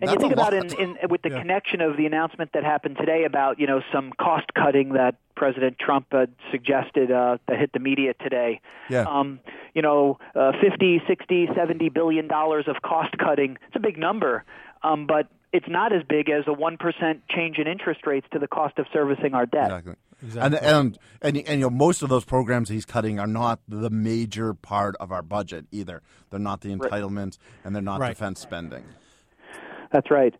And 0.00 0.08
That's 0.10 0.12
you 0.14 0.18
think 0.20 0.32
about 0.32 0.52
in, 0.54 0.66
in 0.78 0.96
with 1.08 1.22
the 1.22 1.30
Yeah. 1.30 1.40
connection 1.40 1.80
of 1.80 1.96
the 1.96 2.06
announcement 2.06 2.50
that 2.54 2.64
happened 2.64 2.96
today 2.98 3.24
about 3.24 3.58
you 3.58 3.66
know 3.66 3.80
some 3.92 4.12
cost 4.20 4.46
cutting 4.54 4.92
that 4.94 5.16
President 5.34 5.78
Trump 5.78 6.06
had 6.12 6.32
suggested 6.50 7.10
uh, 7.10 7.38
that 7.48 7.58
hit 7.58 7.72
the 7.72 7.78
media 7.78 8.14
today. 8.22 8.60
Yeah. 8.88 9.04
Um, 9.08 9.40
you 9.74 9.82
know, 9.82 10.18
uh, 10.34 10.52
50, 10.60 11.02
60, 11.06 11.48
70 11.54 11.88
billion 11.90 12.28
dollars 12.28 12.66
of 12.68 12.76
cost 12.82 13.16
cutting. 13.18 13.58
It's 13.66 13.76
a 13.76 13.80
big 13.80 13.98
number, 13.98 14.44
um, 14.82 15.06
but 15.06 15.28
it's 15.52 15.68
not 15.68 15.92
as 15.92 16.02
big 16.08 16.28
as 16.30 16.44
a 16.46 16.52
one 16.52 16.76
percent 16.76 17.22
change 17.28 17.58
in 17.58 17.66
interest 17.66 18.06
rates 18.06 18.26
to 18.32 18.38
the 18.38 18.48
cost 18.48 18.78
of 18.78 18.86
servicing 18.92 19.34
our 19.34 19.46
debt. 19.46 19.64
Exactly. 19.66 19.94
Exactly. 20.22 20.58
And, 20.58 20.66
and 20.66 20.98
and 21.20 21.36
and 21.46 21.60
you 21.60 21.66
know 21.66 21.70
most 21.70 22.02
of 22.02 22.08
those 22.08 22.24
programs 22.24 22.70
he's 22.70 22.86
cutting 22.86 23.18
are 23.20 23.26
not 23.26 23.60
the 23.68 23.90
major 23.90 24.54
part 24.54 24.96
of 24.98 25.12
our 25.12 25.20
budget 25.22 25.66
either. 25.70 26.00
They're 26.30 26.40
not 26.40 26.62
the 26.62 26.74
entitlements 26.74 27.36
and 27.64 27.74
they're 27.74 27.82
not 27.82 28.00
Right. 28.00 28.08
defense 28.08 28.40
spending. 28.40 28.84
That's 29.96 30.10
right. 30.10 30.34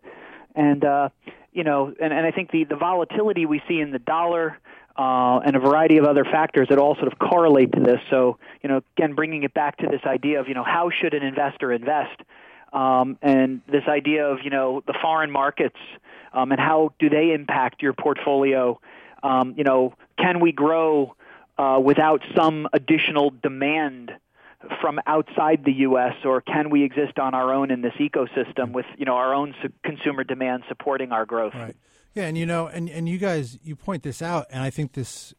And 0.53 0.85
uh, 0.85 1.09
you 1.51 1.63
know, 1.63 1.91
and, 1.99 2.13
and 2.13 2.27
I 2.27 2.29
think 2.29 2.51
the, 2.51 2.63
the 2.63 2.75
volatility 2.75 3.47
we 3.47 3.59
see 3.67 3.79
in 3.79 3.89
the 3.89 3.97
dollar 3.97 4.59
uh, 4.95 5.39
and 5.39 5.55
a 5.55 5.59
variety 5.59 5.97
of 5.97 6.05
other 6.05 6.23
factors 6.23 6.67
that 6.69 6.77
all 6.77 6.93
sort 6.93 7.11
of 7.11 7.17
correlate 7.17 7.71
to 7.71 7.79
this. 7.79 7.99
So, 8.11 8.37
you 8.61 8.69
know, 8.69 8.83
again, 8.95 9.15
bringing 9.15 9.41
it 9.41 9.55
back 9.55 9.77
to 9.77 9.87
this 9.87 10.01
idea 10.05 10.39
of 10.39 10.47
you 10.47 10.53
know 10.53 10.63
how 10.63 10.91
should 10.91 11.15
an 11.15 11.23
investor 11.23 11.73
invest, 11.73 12.21
um, 12.71 13.17
and 13.23 13.61
this 13.65 13.81
idea 13.87 14.27
of 14.27 14.41
you 14.43 14.51
know 14.51 14.83
the 14.85 14.93
foreign 15.01 15.31
markets 15.31 15.79
um, 16.33 16.51
and 16.51 16.61
how 16.61 16.93
do 16.99 17.09
they 17.09 17.31
impact 17.33 17.81
your 17.81 17.93
portfolio. 17.93 18.79
Um, 19.23 19.55
you 19.57 19.63
know, 19.63 19.95
can 20.19 20.39
we 20.39 20.51
grow 20.51 21.15
uh, 21.57 21.81
without 21.83 22.21
some 22.35 22.67
additional 22.73 23.31
demand 23.31 24.11
from 24.81 24.99
outside 25.05 25.63
the 25.65 25.73
U.S., 25.73 26.13
or 26.25 26.41
can 26.41 26.69
we 26.69 26.83
exist 26.83 27.19
on 27.19 27.33
our 27.33 27.53
own 27.53 27.71
in 27.71 27.81
this 27.81 27.93
ecosystem 27.99 28.71
with 28.71 28.85
you 28.97 29.05
know 29.05 29.15
our 29.15 29.33
own 29.33 29.53
su- 29.61 29.73
consumer 29.83 30.23
demand 30.23 30.63
supporting 30.67 31.11
our 31.11 31.25
growth? 31.25 31.53
Right. 31.53 31.75
Yeah, 32.15 32.23
and 32.23 32.35
you 32.35 32.47
know, 32.47 32.65
and, 32.65 32.89
and 32.89 33.07
you 33.07 33.19
guys, 33.19 33.59
you 33.63 33.75
point 33.75 34.01
this 34.01 34.23
out, 34.23 34.47
and 34.49 34.63
I 34.63 34.71
think 34.71 34.93
this 34.93 35.35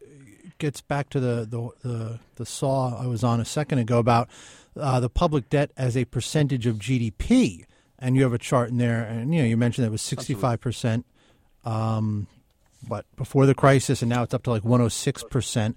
gets 0.59 0.81
back 0.81 1.09
to 1.11 1.21
the 1.21 1.47
the 1.49 1.89
the, 1.89 2.21
the 2.37 2.47
saw 2.47 2.97
I 3.01 3.07
was 3.07 3.25
on 3.25 3.41
a 3.41 3.45
second 3.45 3.79
ago 3.79 3.99
about 3.99 4.29
uh, 4.79 5.01
the 5.01 5.11
public 5.11 5.49
debt 5.49 5.73
as 5.77 5.97
a 5.97 6.05
percentage 6.05 6.67
of 6.67 6.77
GDP, 6.77 7.65
and 7.99 8.15
you 8.15 8.23
have 8.23 8.33
a 8.33 8.39
chart 8.39 8.71
in 8.71 8.79
there, 8.79 9.03
and 9.03 9.35
you 9.35 9.43
know, 9.43 9.49
you 9.49 9.57
mentioned 9.57 9.85
that 9.85 9.89
it 9.89 9.93
was 9.93 10.03
sixty 10.03 10.35
five 10.35 10.61
percent, 10.61 11.05
um, 11.65 12.29
but 12.89 13.05
before 13.17 13.47
the 13.47 13.55
crisis, 13.55 14.03
and 14.03 14.09
now 14.09 14.23
it's 14.23 14.35
up 14.35 14.45
to 14.45 14.51
like 14.51 14.65
one 14.65 14.79
hundred 14.79 14.91
six 14.91 15.25
percent. 15.25 15.77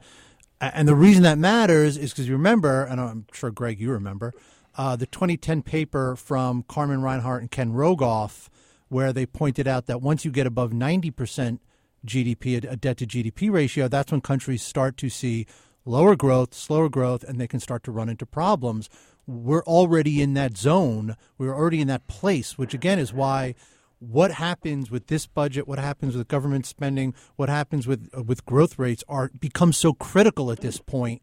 And 0.62 0.88
the 0.88 0.96
reason 0.96 1.24
that 1.24 1.40
matters 1.40 1.98
is 1.98 2.12
because 2.12 2.28
you 2.28 2.34
remember, 2.34 2.84
and 2.84 3.02
I'm 3.02 3.26
sure 3.34 3.50
Gregg, 3.50 3.80
you 3.80 3.92
remember, 3.92 4.32
uh, 4.78 4.96
the 4.96 5.08
2010 5.08 5.64
paper 5.64 6.16
from 6.16 6.64
Carmen 6.68 7.02
Reinhart 7.02 7.42
and 7.42 7.50
Ken 7.50 7.74
Rogoff, 7.74 8.48
where 8.88 9.12
they 9.12 9.26
pointed 9.26 9.68
out 9.68 9.88
that 9.88 10.02
once 10.02 10.24
you 10.24 10.30
get 10.30 10.46
above 10.46 10.72
90% 10.72 11.60
GDP, 12.06 12.72
a 12.72 12.76
debt 12.76 12.98
to 12.98 13.08
GDP 13.08 13.52
ratio, 13.52 13.88
that's 13.88 14.12
when 14.12 14.22
countries 14.22 14.62
start 14.62 14.98
to 14.98 15.10
see 15.10 15.48
lower 15.84 16.16
growth, 16.16 16.54
slower 16.54 16.90
growth, 16.90 17.24
and 17.24 17.42
they 17.42 17.48
can 17.48 17.60
start 17.60 17.84
to 17.84 17.92
run 17.92 18.08
into 18.08 18.28
problems. 18.28 18.88
We're 19.26 19.64
already 19.64 20.22
in 20.22 20.36
that 20.36 20.58
zone. 20.58 21.16
We're 21.40 21.56
already 21.56 21.82
in 21.82 21.88
that 21.88 22.08
place, 22.08 22.58
which 22.58 22.76
again 22.76 23.00
is 23.00 23.12
why 23.12 23.56
what 24.02 24.32
happens 24.32 24.90
with 24.90 25.08
this 25.08 25.28
budget, 25.28 25.68
what 25.68 25.78
happens 25.78 26.18
with 26.18 26.28
government 26.28 26.66
spending, 26.66 27.14
what 27.36 27.50
happens 27.50 27.86
with 27.86 28.10
uh, 28.18 28.24
with 28.24 28.44
growth 28.46 28.80
rates 28.80 29.04
are 29.08 29.30
becomes 29.40 29.78
so 29.78 29.94
critical 29.94 30.52
at 30.52 30.62
this 30.62 30.80
point. 30.80 31.22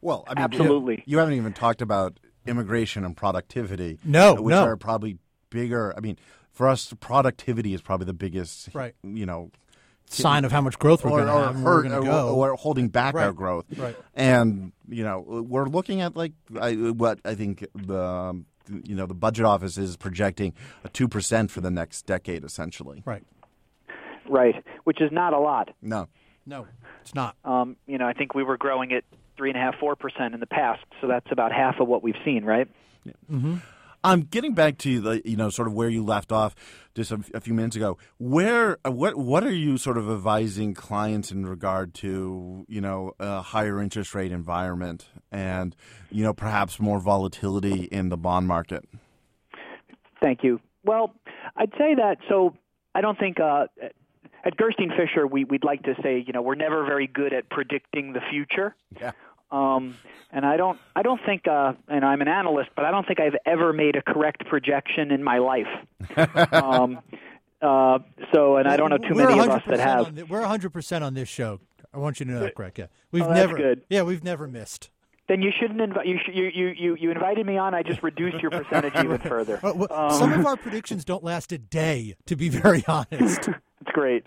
Well, 0.00 0.24
I 0.28 0.34
mean, 0.34 0.44
Absolutely. 0.44 0.94
You, 0.98 1.02
you 1.06 1.18
haven't 1.18 1.34
even 1.34 1.52
talked 1.52 1.82
about 1.82 2.20
immigration 2.46 3.04
and 3.04 3.16
productivity. 3.16 3.98
No, 4.04 4.34
which 4.34 4.52
no. 4.52 4.62
are 4.62 4.76
probably 4.76 5.18
bigger. 5.50 5.92
I 5.96 6.00
mean, 6.00 6.16
for 6.52 6.68
us, 6.68 6.94
productivity 7.00 7.74
is 7.74 7.82
probably 7.82 8.06
the 8.06 8.14
biggest. 8.14 8.68
Right. 8.72 8.94
You 9.02 9.26
know, 9.26 9.50
Sign 10.08 10.44
of 10.44 10.52
how 10.52 10.60
much 10.60 10.78
growth 10.78 11.04
we're 11.04 11.10
going 11.10 11.26
to 11.26 11.32
have, 11.32 11.56
and 11.56 11.64
we're 11.64 11.82
hurt, 11.82 11.88
going 11.88 12.02
to 12.04 12.08
or, 12.08 12.12
go. 12.12 12.34
or 12.36 12.54
holding 12.54 12.88
back 12.88 13.16
our 13.16 13.32
growth. 13.32 13.64
Right. 13.76 13.96
And 14.14 14.70
you 14.88 15.02
know, 15.02 15.18
we're 15.18 15.66
looking 15.66 16.00
at 16.00 16.14
like 16.14 16.32
I, 16.60 16.74
what 16.74 17.18
I 17.24 17.34
think 17.34 17.66
the 17.74 18.00
um, 18.00 18.46
you 18.84 18.94
know 18.94 19.06
the 19.06 19.14
budget 19.14 19.44
office 19.44 19.78
is 19.78 19.96
projecting 19.96 20.52
a 20.84 20.88
two 20.88 21.08
percent 21.08 21.50
for 21.50 21.60
the 21.60 21.70
next 21.70 22.02
decade, 22.06 22.44
essentially. 22.44 23.02
right. 23.04 23.24
Right, 24.28 24.56
which 24.82 25.00
is 25.00 25.12
not 25.12 25.32
a 25.32 25.38
lot. 25.38 25.70
No. 25.80 26.08
No, 26.48 26.66
it's 27.00 27.14
not. 27.14 27.36
Um, 27.44 27.76
you 27.86 27.98
know, 27.98 28.06
I 28.06 28.12
think 28.12 28.34
we 28.34 28.44
were 28.44 28.56
growing 28.56 28.92
at 28.92 29.02
three 29.36 29.50
and 29.50 29.58
a 29.58 29.60
half, 29.60 29.74
four 29.80 29.96
percent 29.96 30.32
in 30.32 30.38
the 30.40 30.46
past, 30.46 30.84
so 31.00 31.08
that's 31.08 31.26
about 31.32 31.50
half 31.52 31.80
of 31.80 31.88
what 31.88 32.02
we've 32.04 32.14
seen, 32.24 32.44
right? 32.44 32.68
I'm 34.06 34.22
getting 34.22 34.54
back 34.54 34.78
to 34.78 35.00
the 35.00 35.22
you 35.24 35.36
know 35.36 35.50
sort 35.50 35.66
of 35.66 35.74
where 35.74 35.88
you 35.88 36.04
left 36.04 36.30
off 36.30 36.54
just 36.94 37.10
a, 37.10 37.20
a 37.34 37.40
few 37.40 37.54
minutes 37.54 37.74
ago. 37.74 37.98
Where 38.18 38.78
what 38.84 39.16
what 39.16 39.42
are 39.42 39.52
you 39.52 39.78
sort 39.78 39.98
of 39.98 40.08
advising 40.08 40.74
clients 40.74 41.32
in 41.32 41.44
regard 41.44 41.92
to 41.94 42.64
you 42.68 42.80
know 42.80 43.14
a 43.18 43.42
higher 43.42 43.82
interest 43.82 44.14
rate 44.14 44.30
environment 44.30 45.08
and 45.32 45.74
you 46.08 46.22
know 46.22 46.32
perhaps 46.32 46.78
more 46.78 47.00
volatility 47.00 47.84
in 47.84 48.08
the 48.08 48.16
bond 48.16 48.46
market? 48.46 48.84
Thank 50.22 50.44
you. 50.44 50.60
Well, 50.84 51.12
I'd 51.56 51.72
say 51.72 51.96
that 51.96 52.18
so. 52.28 52.54
I 52.94 53.00
don't 53.00 53.18
think 53.18 53.40
uh, 53.40 53.66
at 54.44 54.56
Gerstein 54.56 54.90
Fisher 54.96 55.26
we, 55.26 55.44
we'd 55.44 55.64
like 55.64 55.82
to 55.82 55.94
say 56.00 56.22
you 56.24 56.32
know 56.32 56.42
we're 56.42 56.54
never 56.54 56.84
very 56.84 57.08
good 57.08 57.32
at 57.32 57.50
predicting 57.50 58.12
the 58.12 58.20
future. 58.30 58.76
Yeah. 59.00 59.10
Um, 59.50 59.96
and 60.32 60.44
I 60.44 60.56
don't, 60.56 60.78
I 60.94 61.02
don't 61.02 61.20
think, 61.24 61.46
uh, 61.46 61.74
and 61.88 62.04
I'm 62.04 62.20
an 62.20 62.28
analyst, 62.28 62.70
but 62.74 62.84
I 62.84 62.90
don't 62.90 63.06
think 63.06 63.20
I've 63.20 63.36
ever 63.46 63.72
made 63.72 63.96
a 63.96 64.02
correct 64.02 64.44
projection 64.46 65.10
in 65.10 65.22
my 65.22 65.38
life. 65.38 65.68
um, 66.52 66.98
uh, 67.62 67.98
so, 68.34 68.56
and 68.56 68.68
I 68.68 68.76
don't 68.76 68.90
know 68.90 68.98
too 68.98 69.14
We're 69.14 69.28
many 69.28 69.40
of 69.40 69.48
us 69.48 69.62
that 69.68 69.78
have. 69.80 70.06
on 70.06 70.14
thi- 70.16 70.22
we're 70.24 70.42
100% 70.42 71.02
on 71.02 71.14
this 71.14 71.28
show. 71.28 71.60
I 71.94 71.98
want 71.98 72.20
you 72.20 72.26
to 72.26 72.32
know 72.32 72.40
that, 72.40 72.54
Gregg. 72.54 72.74
Yeah, 72.78 72.86
we've 73.12 73.22
Oh, 73.22 73.28
that's 73.28 73.38
never. 73.38 73.56
good. 73.56 73.82
Yeah, 73.88 74.02
we've 74.02 74.24
never 74.24 74.46
missed. 74.46 74.90
Then 75.28 75.42
you 75.42 75.50
shouldn't 75.58 75.80
invite. 75.80 76.06
You, 76.06 76.18
sh- 76.18 76.30
you, 76.34 76.44
you, 76.54 76.66
you, 76.68 76.94
you 76.96 77.10
invited 77.10 77.46
me 77.46 77.56
on. 77.58 77.74
I 77.74 77.82
just 77.82 78.02
reduced 78.02 78.40
your 78.40 78.50
percentage 78.50 78.94
even 78.96 79.18
further. 79.18 79.58
Uh, 79.62 79.72
well, 79.74 79.92
Um, 79.92 80.10
Some 80.12 80.32
of 80.34 80.46
our 80.46 80.56
predictions 80.56 81.04
don't 81.04 81.24
last 81.24 81.50
a 81.52 81.58
day, 81.58 82.14
to 82.26 82.36
be 82.36 82.48
very 82.48 82.84
honest. 82.86 83.48
It's 83.82 83.92
great. 83.94 84.24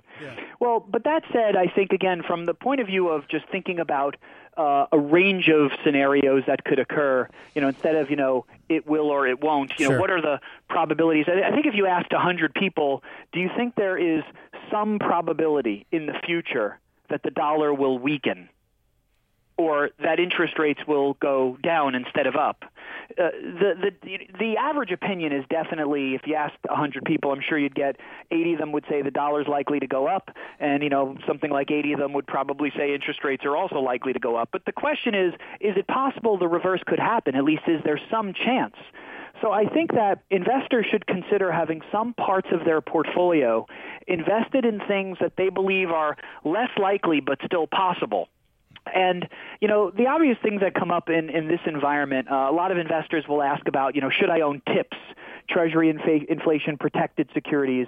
Well, 0.61 0.79
but 0.79 1.03
that 1.03 1.23
said, 1.33 1.57
I 1.57 1.65
think 1.67 1.91
again 1.91 2.21
from 2.25 2.45
the 2.45 2.53
point 2.53 2.79
of 2.79 2.87
view 2.87 3.09
of 3.09 3.27
just 3.27 3.45
thinking 3.51 3.77
about 3.79 4.15
uh, 4.59 4.87
a 4.91 4.99
range 4.99 5.47
of 5.47 5.71
scenarios 5.85 6.43
that 6.47 6.65
could 6.65 6.79
occur, 6.79 7.29
you 7.55 7.61
know, 7.61 7.69
instead 7.69 7.95
of 7.95 8.09
you 8.09 8.17
know 8.17 8.45
it 8.67 8.85
will 8.85 9.09
or 9.09 9.25
it 9.25 9.41
won't, 9.41 9.71
you 9.79 9.85
Sure. 9.85 9.95
know, 9.95 10.01
what 10.01 10.11
are 10.11 10.21
the 10.21 10.39
probabilities? 10.69 11.25
I, 11.29 11.47
I 11.47 11.51
think 11.51 11.65
if 11.65 11.75
you 11.75 11.85
asked 11.87 12.11
a 12.11 12.19
hundred 12.19 12.53
people, 12.53 13.01
do 13.31 13.39
you 13.39 13.49
think 13.55 13.75
there 13.75 13.97
is 13.97 14.21
some 14.69 14.99
probability 14.99 15.85
in 15.91 16.05
the 16.07 16.13
future 16.25 16.77
that 17.09 17.23
the 17.23 17.31
dollar 17.31 17.73
will 17.73 17.97
weaken? 17.97 18.49
Or 19.59 19.89
that 20.01 20.21
interest 20.21 20.57
rates 20.57 20.79
will 20.87 21.15
go 21.15 21.57
down 21.61 21.93
instead 21.93 22.25
of 22.25 22.37
up. 22.37 22.63
Uh, 23.11 23.29
the, 23.41 23.91
the 24.01 24.17
the 24.39 24.55
average 24.57 24.91
opinion 24.91 25.33
is 25.33 25.43
definitely, 25.49 26.15
if 26.15 26.21
you 26.25 26.35
asked 26.35 26.55
100 26.65 27.03
people, 27.03 27.33
I'm 27.33 27.41
sure 27.41 27.59
you'd 27.59 27.75
get 27.75 27.97
80 28.31 28.53
of 28.53 28.59
them 28.59 28.71
would 28.71 28.85
say 28.89 29.01
the 29.01 29.11
dollar's 29.11 29.47
likely 29.47 29.79
to 29.81 29.87
go 29.87 30.07
up, 30.07 30.29
and 30.61 30.81
you 30.81 30.89
know 30.89 31.17
something 31.27 31.51
like 31.51 31.71
80 31.71 31.93
of 31.93 31.99
them 31.99 32.13
would 32.13 32.25
probably 32.25 32.71
say 32.77 32.93
interest 32.93 33.21
rates 33.23 33.43
are 33.43 33.57
also 33.57 33.79
likely 33.79 34.13
to 34.13 34.19
go 34.19 34.37
up. 34.37 34.49
But 34.53 34.63
the 34.65 34.71
question 34.71 35.13
is, 35.13 35.33
is 35.59 35.75
it 35.75 35.87
possible 35.87 36.37
the 36.37 36.47
reverse 36.47 36.81
could 36.87 36.99
happen? 36.99 37.35
At 37.35 37.43
least, 37.43 37.63
is 37.67 37.81
there 37.83 37.99
some 38.09 38.33
chance? 38.33 38.75
So 39.41 39.51
I 39.51 39.65
think 39.65 39.91
that 39.91 40.23
investors 40.29 40.85
should 40.89 41.05
consider 41.05 41.51
having 41.51 41.81
some 41.91 42.13
parts 42.13 42.47
of 42.53 42.63
their 42.63 42.79
portfolio 42.79 43.65
invested 44.07 44.63
in 44.63 44.79
things 44.87 45.17
that 45.19 45.33
they 45.37 45.49
believe 45.49 45.89
are 45.89 46.15
less 46.45 46.69
likely 46.77 47.19
but 47.19 47.39
still 47.45 47.67
possible. 47.67 48.29
And 48.93 49.27
you 49.61 49.67
know 49.67 49.91
the 49.91 50.07
obvious 50.07 50.37
things 50.41 50.61
that 50.61 50.73
come 50.73 50.91
up 50.91 51.09
in 51.09 51.29
in 51.29 51.47
this 51.47 51.59
environment, 51.65 52.29
uh, 52.31 52.47
a 52.49 52.53
lot 52.53 52.71
of 52.71 52.77
investors 52.77 53.25
will 53.27 53.41
ask 53.41 53.67
about 53.67 53.95
you 53.95 54.01
know 54.01 54.09
should 54.09 54.29
I 54.29 54.41
own 54.41 54.61
TIPS, 54.67 54.97
Treasury 55.49 55.89
inflation 55.89 56.77
protected 56.77 57.29
securities, 57.33 57.87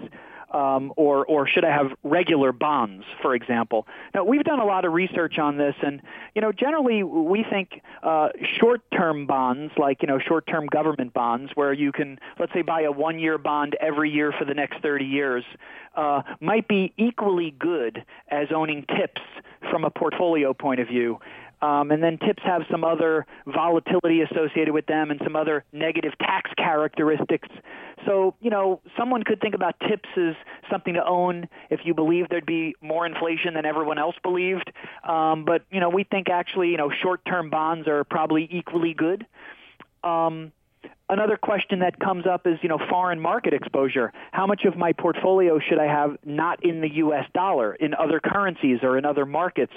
um, 0.51 0.93
or 0.97 1.25
or 1.25 1.47
should 1.47 1.65
I 1.65 1.71
have 1.71 1.91
regular 2.03 2.51
bonds, 2.51 3.05
for 3.21 3.35
example? 3.35 3.87
Now 4.13 4.23
we've 4.23 4.43
done 4.43 4.59
a 4.59 4.65
lot 4.65 4.85
of 4.85 4.93
research 4.93 5.39
on 5.39 5.57
this, 5.57 5.75
and 5.81 6.01
you 6.35 6.41
know 6.41 6.51
generally 6.51 7.03
we 7.03 7.45
think 7.49 7.81
uh, 8.03 8.29
short-term 8.59 9.27
bonds, 9.27 9.73
like 9.77 10.01
you 10.01 10.07
know 10.07 10.19
short-term 10.19 10.67
government 10.67 11.13
bonds, 11.13 11.51
where 11.55 11.73
you 11.73 11.91
can 11.91 12.19
let's 12.39 12.53
say 12.53 12.61
buy 12.61 12.81
a 12.81 12.91
one-year 12.91 13.37
bond 13.37 13.75
every 13.79 14.09
year 14.09 14.33
for 14.37 14.45
the 14.45 14.53
next 14.53 14.81
30 14.81 15.05
years, 15.05 15.43
uh, 15.95 16.21
might 16.39 16.67
be 16.67 16.93
equally 16.97 17.51
good 17.57 18.03
as 18.29 18.47
owning 18.53 18.85
TIPS 18.95 19.21
from 19.69 19.83
a 19.83 19.89
portfolio 19.89 20.53
point 20.53 20.79
of 20.79 20.87
view. 20.87 21.19
Um, 21.61 21.91
and 21.91 22.01
then 22.01 22.17
tips 22.17 22.41
have 22.43 22.63
some 22.71 22.83
other 22.83 23.25
volatility 23.45 24.21
associated 24.21 24.73
with 24.73 24.87
them 24.87 25.11
and 25.11 25.21
some 25.23 25.35
other 25.35 25.63
negative 25.71 26.13
tax 26.19 26.49
characteristics. 26.57 27.47
So, 28.05 28.35
you 28.41 28.49
know, 28.49 28.81
someone 28.97 29.23
could 29.23 29.39
think 29.41 29.53
about 29.53 29.75
tips 29.87 30.09
as 30.17 30.33
something 30.71 30.95
to 30.95 31.05
own 31.05 31.47
if 31.69 31.81
you 31.83 31.93
believe 31.93 32.29
there'd 32.29 32.45
be 32.45 32.75
more 32.81 33.05
inflation 33.05 33.53
than 33.53 33.65
everyone 33.65 33.99
else 33.99 34.15
believed. 34.23 34.71
Um, 35.07 35.45
but, 35.45 35.63
you 35.71 35.79
know, 35.79 35.89
we 35.89 36.03
think 36.03 36.29
actually, 36.29 36.69
you 36.69 36.77
know, 36.77 36.91
short 37.03 37.23
term 37.25 37.49
bonds 37.49 37.87
are 37.87 38.03
probably 38.03 38.47
equally 38.51 38.93
good. 38.93 39.25
Um, 40.03 40.51
Another 41.11 41.35
question 41.35 41.79
that 41.79 41.99
comes 41.99 42.25
up 42.25 42.47
is, 42.47 42.57
you 42.61 42.69
know, 42.69 42.79
foreign 42.89 43.19
market 43.19 43.53
exposure. 43.53 44.13
How 44.31 44.47
much 44.47 44.63
of 44.63 44.77
my 44.77 44.93
portfolio 44.93 45.59
should 45.59 45.77
I 45.77 45.85
have 45.85 46.17
not 46.23 46.63
in 46.63 46.79
the 46.79 46.87
U.S. 46.95 47.25
dollar, 47.33 47.75
in 47.75 47.93
other 47.93 48.21
currencies 48.21 48.79
or 48.81 48.97
in 48.97 49.03
other 49.03 49.25
markets, 49.25 49.73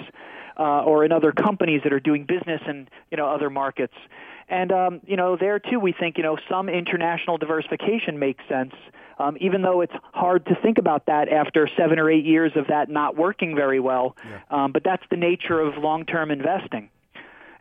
uh, 0.57 0.83
or 0.83 1.03
in 1.03 1.11
other 1.11 1.33
companies 1.33 1.81
that 1.83 1.91
are 1.91 1.99
doing 1.99 2.23
business 2.23 2.61
in, 2.69 2.87
you 3.11 3.17
know, 3.17 3.27
other 3.27 3.49
markets? 3.49 3.93
And, 4.47 4.71
um, 4.71 5.01
you 5.05 5.17
know, 5.17 5.35
there 5.35 5.59
too, 5.59 5.77
we 5.77 5.91
think, 5.91 6.17
you 6.17 6.23
know, 6.23 6.37
some 6.49 6.69
international 6.69 7.37
diversification 7.37 8.17
makes 8.17 8.41
sense, 8.47 8.73
um, 9.19 9.35
even 9.41 9.61
though 9.61 9.81
it's 9.81 9.93
hard 10.13 10.45
to 10.45 10.55
think 10.63 10.77
about 10.77 11.07
that 11.07 11.27
after 11.27 11.67
seven 11.75 11.99
or 11.99 12.09
eight 12.09 12.23
years 12.23 12.53
of 12.55 12.67
that 12.67 12.89
not 12.89 13.17
working 13.17 13.55
very 13.55 13.81
well. 13.81 14.15
Um, 14.49 14.71
but 14.71 14.85
that's 14.85 15.03
the 15.09 15.17
nature 15.17 15.59
of 15.59 15.77
long-term 15.77 16.31
investing. 16.31 16.89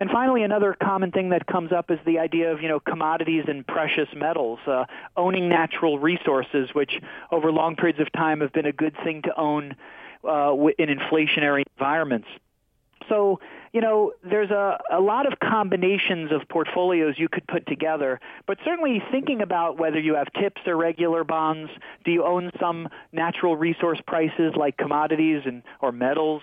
And 0.01 0.11
finally, 0.11 0.43
another 0.43 0.77
common 0.81 1.13
thing 1.13 1.31
that 1.31 1.47
comes 1.47 1.73
up 1.73 1.91
is 1.91 1.99
the 2.05 2.19
idea 2.19 2.53
of 2.53 2.61
you 2.63 2.69
know 2.69 2.81
commodities 2.81 3.45
and 3.47 3.67
precious 3.67 4.09
metals, 4.15 4.59
uh, 4.67 4.85
owning 5.17 5.49
natural 5.49 5.99
resources, 5.99 6.71
which 6.73 6.93
over 7.31 7.53
long 7.53 7.77
periods 7.77 8.01
of 8.01 8.11
time 8.13 8.41
have 8.41 8.53
been 8.53 8.67
a 8.67 8.73
good 8.73 8.95
thing 9.05 9.23
to 9.23 9.39
own 9.39 9.77
uh, 10.25 10.55
in 10.79 10.89
inflationary 10.89 11.63
environments. 11.77 12.29
So, 13.09 13.41
you 13.73 13.81
know, 13.81 14.13
there's 14.23 14.51
a, 14.51 14.79
a 14.91 15.01
lot 15.01 15.31
of 15.31 15.39
combinations 15.41 16.33
of 16.33 16.49
portfolios 16.49 17.15
you 17.19 17.29
could 17.29 17.47
put 17.47 17.67
together, 17.67 18.21
but 18.47 18.59
certainly 18.65 19.03
thinking 19.11 19.43
about 19.43 19.79
whether 19.79 19.99
you 19.99 20.15
have 20.15 20.33
tips 20.33 20.63
or 20.67 20.77
regular 20.77 21.25
bonds, 21.25 21.71
do 22.05 22.13
you 22.13 22.25
own 22.25 22.51
some 22.61 22.89
natural 23.13 23.57
resource 23.57 24.01
prices 24.07 24.55
like 24.57 24.77
commodities 24.77 25.43
and 25.45 25.63
or 25.81 25.93
metals, 25.93 26.43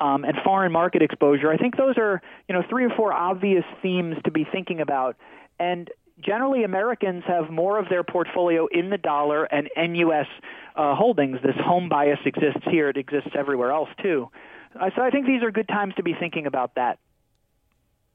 um, 0.00 0.24
and 0.24 0.36
foreign 0.44 0.72
market 0.72 1.02
exposure. 1.02 1.50
I 1.50 1.56
think 1.56 1.76
those 1.76 1.96
are, 1.98 2.22
you 2.48 2.54
know, 2.54 2.62
three 2.68 2.84
or 2.84 2.90
four 2.90 3.12
obvious 3.12 3.64
themes 3.82 4.16
to 4.24 4.30
be 4.30 4.44
thinking 4.44 4.80
about. 4.80 5.16
And 5.58 5.90
generally 6.20 6.64
Americans 6.64 7.24
have 7.26 7.50
more 7.50 7.78
of 7.78 7.88
their 7.88 8.04
portfolio 8.04 8.66
in 8.66 8.90
the 8.90 8.98
dollar 8.98 9.44
and 9.44 9.68
NUS 9.76 10.26
uh, 10.76 10.94
holdings. 10.94 11.38
This 11.42 11.56
home 11.56 11.88
bias 11.88 12.20
exists 12.24 12.62
here; 12.70 12.88
it 12.88 12.96
exists 12.96 13.30
everywhere 13.36 13.72
else 13.72 13.88
too. 14.02 14.30
Uh, 14.78 14.90
so 14.96 15.02
I 15.02 15.10
think 15.10 15.26
these 15.26 15.42
are 15.42 15.50
good 15.50 15.68
times 15.68 15.94
to 15.96 16.02
be 16.02 16.14
thinking 16.18 16.46
about 16.46 16.74
that. 16.76 16.98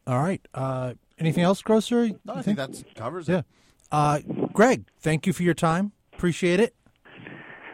All 0.05 0.19
right. 0.19 0.41
Uh, 0.53 0.93
anything 1.17 1.43
else, 1.43 1.61
Grocer? 1.61 2.09
No, 2.25 2.33
I 2.35 2.41
think 2.41 2.57
that 2.57 2.83
covers 2.95 3.27
Yeah. 3.29 3.39
it. 3.39 3.45
Uh, 3.91 4.19
Gregg, 4.53 4.85
thank 4.99 5.27
you 5.27 5.33
for 5.33 5.43
your 5.43 5.53
time. 5.53 5.91
Appreciate 6.13 6.59
it. 6.59 6.75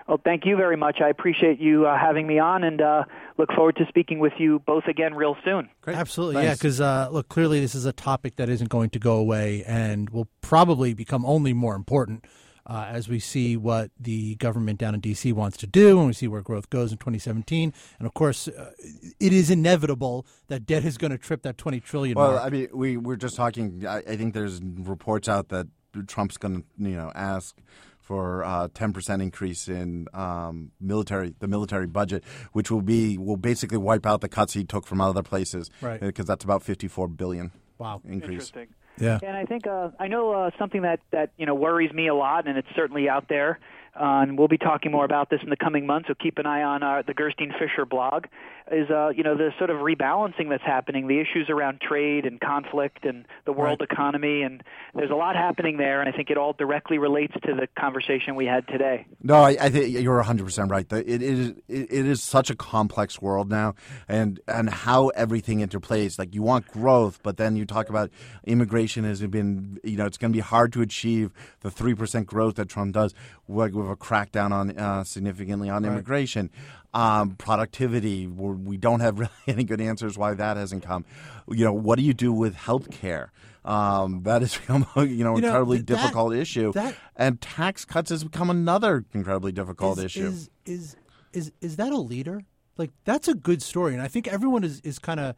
Well, 0.08 0.20
thank 0.24 0.44
you 0.46 0.56
very 0.58 0.76
much. 0.76 1.02
I 1.02 1.10
appreciate 1.10 1.60
you 1.60 1.86
uh, 1.86 1.96
having 1.98 2.26
me 2.26 2.40
on, 2.40 2.64
and 2.64 2.82
uh, 2.82 3.04
look 3.38 3.52
forward 3.54 3.76
to 3.76 3.86
speaking 3.88 4.18
with 4.18 4.34
you 4.40 4.58
both 4.66 4.86
again 4.88 5.14
real 5.14 5.38
soon. 5.46 5.70
Great. 5.82 5.98
Absolutely, 5.98 6.42
yeah. 6.44 6.56
Because 6.56 6.82
uh, 6.82 7.10
look, 7.12 7.30
clearly 7.30 7.60
this 7.60 7.76
is 7.76 7.86
a 7.86 7.94
topic 7.94 8.36
that 8.38 8.50
isn't 8.50 8.70
going 8.72 8.90
to 8.90 9.00
go 9.00 9.18
away, 9.18 9.64
and 9.66 10.10
will 10.10 10.28
probably 10.42 10.96
become 10.96 11.24
only 11.26 11.54
more 11.54 11.76
important 11.76 12.26
uh, 12.66 12.86
as 12.88 13.08
we 13.10 13.20
see 13.20 13.58
what 13.58 13.92
the 14.00 14.36
government 14.36 14.80
down 14.80 14.94
in 14.94 15.00
D.C. 15.00 15.32
wants 15.34 15.58
to 15.58 15.68
do, 15.68 15.98
and 15.98 16.08
we 16.08 16.14
see 16.14 16.28
where 16.28 16.42
growth 16.42 16.70
goes 16.70 16.92
in 16.92 16.98
2017. 16.98 17.74
And 17.98 18.06
of 18.08 18.14
course, 18.14 18.48
uh, 18.48 18.72
it 19.20 19.34
is 19.34 19.50
inevitable 19.50 20.26
that 20.48 20.66
debt 20.66 20.84
is 20.86 20.98
going 20.98 21.12
to 21.12 21.18
trip 21.18 21.42
that 21.44 21.58
20 21.58 21.80
trillion 21.80 22.16
Well, 22.16 22.34
mark. 22.34 22.44
I 22.44 22.50
mean, 22.50 22.68
we 22.74 22.98
we're 22.98 23.16
just 23.16 23.36
talking. 23.36 23.86
I, 23.88 23.98
I 23.98 24.16
think 24.16 24.34
there's 24.34 24.62
reports 24.64 25.28
out 25.28 25.50
that 25.50 25.68
Trump's 26.08 26.38
going 26.38 26.62
to, 26.62 26.90
you 26.90 26.96
know, 26.96 27.12
ask 27.16 27.58
for 28.00 28.42
a 28.42 28.70
ten 28.74 28.92
percent 28.92 29.22
increase 29.22 29.68
in 29.68 30.08
um, 30.14 30.72
military 30.80 31.36
the 31.40 31.48
military 31.48 31.86
budget, 31.88 32.24
which 32.54 32.72
will 32.72 32.82
be 32.82 33.18
will 33.18 33.38
basically 33.38 33.78
wipe 33.78 34.06
out 34.06 34.22
the 34.22 34.30
cuts 34.30 34.54
he 34.54 34.64
took 34.64 34.88
from 34.88 35.00
other 35.00 35.22
places, 35.24 35.70
Right. 35.82 36.00
Because 36.00 36.26
that's 36.26 36.44
about 36.44 36.64
fifty 36.64 36.88
four 36.88 37.08
billion. 37.08 37.52
Wow. 37.78 38.02
increase. 38.04 38.24
Interesting. 38.50 38.68
Yeah. 39.00 39.20
And 39.22 39.36
I 39.36 39.46
think 39.46 39.68
uh, 39.68 39.90
I 40.00 40.08
know 40.08 40.32
uh, 40.34 40.52
something 40.58 40.82
that 40.84 41.00
that 41.12 41.32
you 41.38 41.46
know 41.46 41.56
worries 41.56 41.92
me 41.94 42.08
a 42.08 42.16
lot, 42.16 42.48
and 42.48 42.58
it's 42.58 42.68
certainly 42.76 43.10
out 43.10 43.28
there. 43.30 43.60
Uh, 43.96 44.22
and 44.22 44.38
we'll 44.38 44.48
be 44.48 44.58
talking 44.58 44.92
more 44.92 45.04
about 45.04 45.30
this 45.30 45.42
in 45.44 45.50
the 45.50 45.58
coming 45.58 45.86
months. 45.86 46.08
So 46.08 46.14
keep 46.14 46.38
an 46.38 46.46
eye 46.46 46.64
on 46.64 46.84
our, 46.84 47.04
the 47.04 47.14
Gerstein 47.14 47.52
Fisher 47.60 47.86
blog. 47.86 48.26
Is 48.72 48.90
uh, 48.90 49.10
you 49.10 49.24
know 49.24 49.36
the 49.36 49.52
sort 49.58 49.70
of 49.70 49.78
rebalancing 49.78 50.50
that's 50.50 50.64
happening, 50.64 51.08
the 51.08 51.20
issues 51.20 51.50
around 51.50 51.82
trade 51.82 52.26
and 52.26 52.40
conflict 52.40 53.06
and 53.06 53.26
the 53.46 53.54
world 53.54 53.80
Right. 53.82 53.90
economy, 53.92 54.42
and 54.42 54.64
there's 54.96 55.12
a 55.12 55.16
lot 55.16 55.36
happening 55.36 55.78
there, 55.78 56.00
and 56.02 56.10
I 56.10 56.12
think 56.16 56.30
it 56.30 56.38
all 56.38 56.54
directly 56.54 56.98
relates 56.98 57.34
to 57.46 57.54
the 57.54 57.68
conversation 57.80 58.36
we 58.36 58.46
had 58.46 58.68
today. 58.68 59.06
No, 59.22 59.36
I, 59.36 59.58
I 59.60 59.70
think 59.70 59.94
you're 59.94 60.16
100 60.16 60.44
percent 60.44 60.72
right. 60.72 60.86
It 60.92 61.22
is 61.22 61.54
it, 61.68 61.92
is 61.92 62.22
such 62.24 62.50
a 62.50 62.56
complex 62.56 63.22
world 63.22 63.50
now, 63.50 63.76
and 64.08 64.40
and 64.48 64.70
how 64.70 65.10
everything 65.10 65.60
interplays. 65.60 66.18
Like 66.20 66.34
you 66.34 66.42
want 66.44 66.68
growth, 66.68 67.20
but 67.24 67.38
then 67.38 67.56
you 67.56 67.66
talk 67.66 67.90
about 67.90 68.10
immigration 68.46 69.04
has 69.04 69.22
been 69.22 69.80
you 69.84 69.98
know 69.98 70.06
it's 70.06 70.18
going 70.18 70.32
to 70.32 70.38
be 70.38 70.42
hard 70.42 70.74
to 70.74 70.82
achieve 70.82 71.32
the 71.62 71.72
three 71.72 71.94
percent 71.94 72.28
growth 72.28 72.56
that 72.56 72.70
Trump 72.70 72.94
does 72.94 73.14
with, 73.48 73.74
with 73.74 73.90
a 73.90 73.96
crackdown 73.96 74.52
on 74.52 74.78
uh, 74.78 75.04
significantly 75.04 75.70
on 75.70 75.86
immigration. 75.86 76.50
Um, 76.94 77.36
productivity, 77.36 78.26
we're, 78.26 78.56
don't 78.78 79.00
have 79.02 79.20
really 79.20 79.32
any 79.48 79.64
good 79.64 79.80
answers 79.82 80.18
why 80.18 80.34
that 80.34 80.58
hasn't 80.58 80.84
come. 80.84 81.06
You 81.48 81.66
know, 81.66 81.74
what 81.74 81.98
do 82.00 82.04
you 82.04 82.14
do 82.16 82.34
with 82.34 82.56
health 82.56 82.90
care? 82.90 83.32
Um, 83.64 84.24
that 84.24 84.42
has 84.42 84.58
you 84.70 84.80
know, 84.96 85.04
You 85.04 85.24
know, 85.24 85.36
incredibly 85.36 85.78
that- 85.78 85.86
difficult 85.86 86.34
issue. 86.34 86.72
that- 86.74 86.96
and 87.16 87.40
tax 87.42 87.86
cuts 87.86 88.10
has 88.10 88.24
become 88.24 88.50
another 88.50 89.06
incredibly 89.14 89.52
difficult 89.52 90.00
is, 90.00 90.06
issue. 90.06 90.26
Is, 90.28 90.50
is 90.66 90.96
is 91.32 91.52
is 91.62 91.76
that 91.76 91.92
a 91.92 91.98
leader? 91.98 92.42
Like 92.78 92.90
that's 93.04 93.28
a 93.28 93.36
good 93.36 93.62
story, 93.62 93.94
and 93.94 94.02
I 94.02 94.08
think 94.08 94.28
everyone 94.28 94.64
is 94.64 94.80
is 94.82 94.98
kind 94.98 95.20
of 95.20 95.36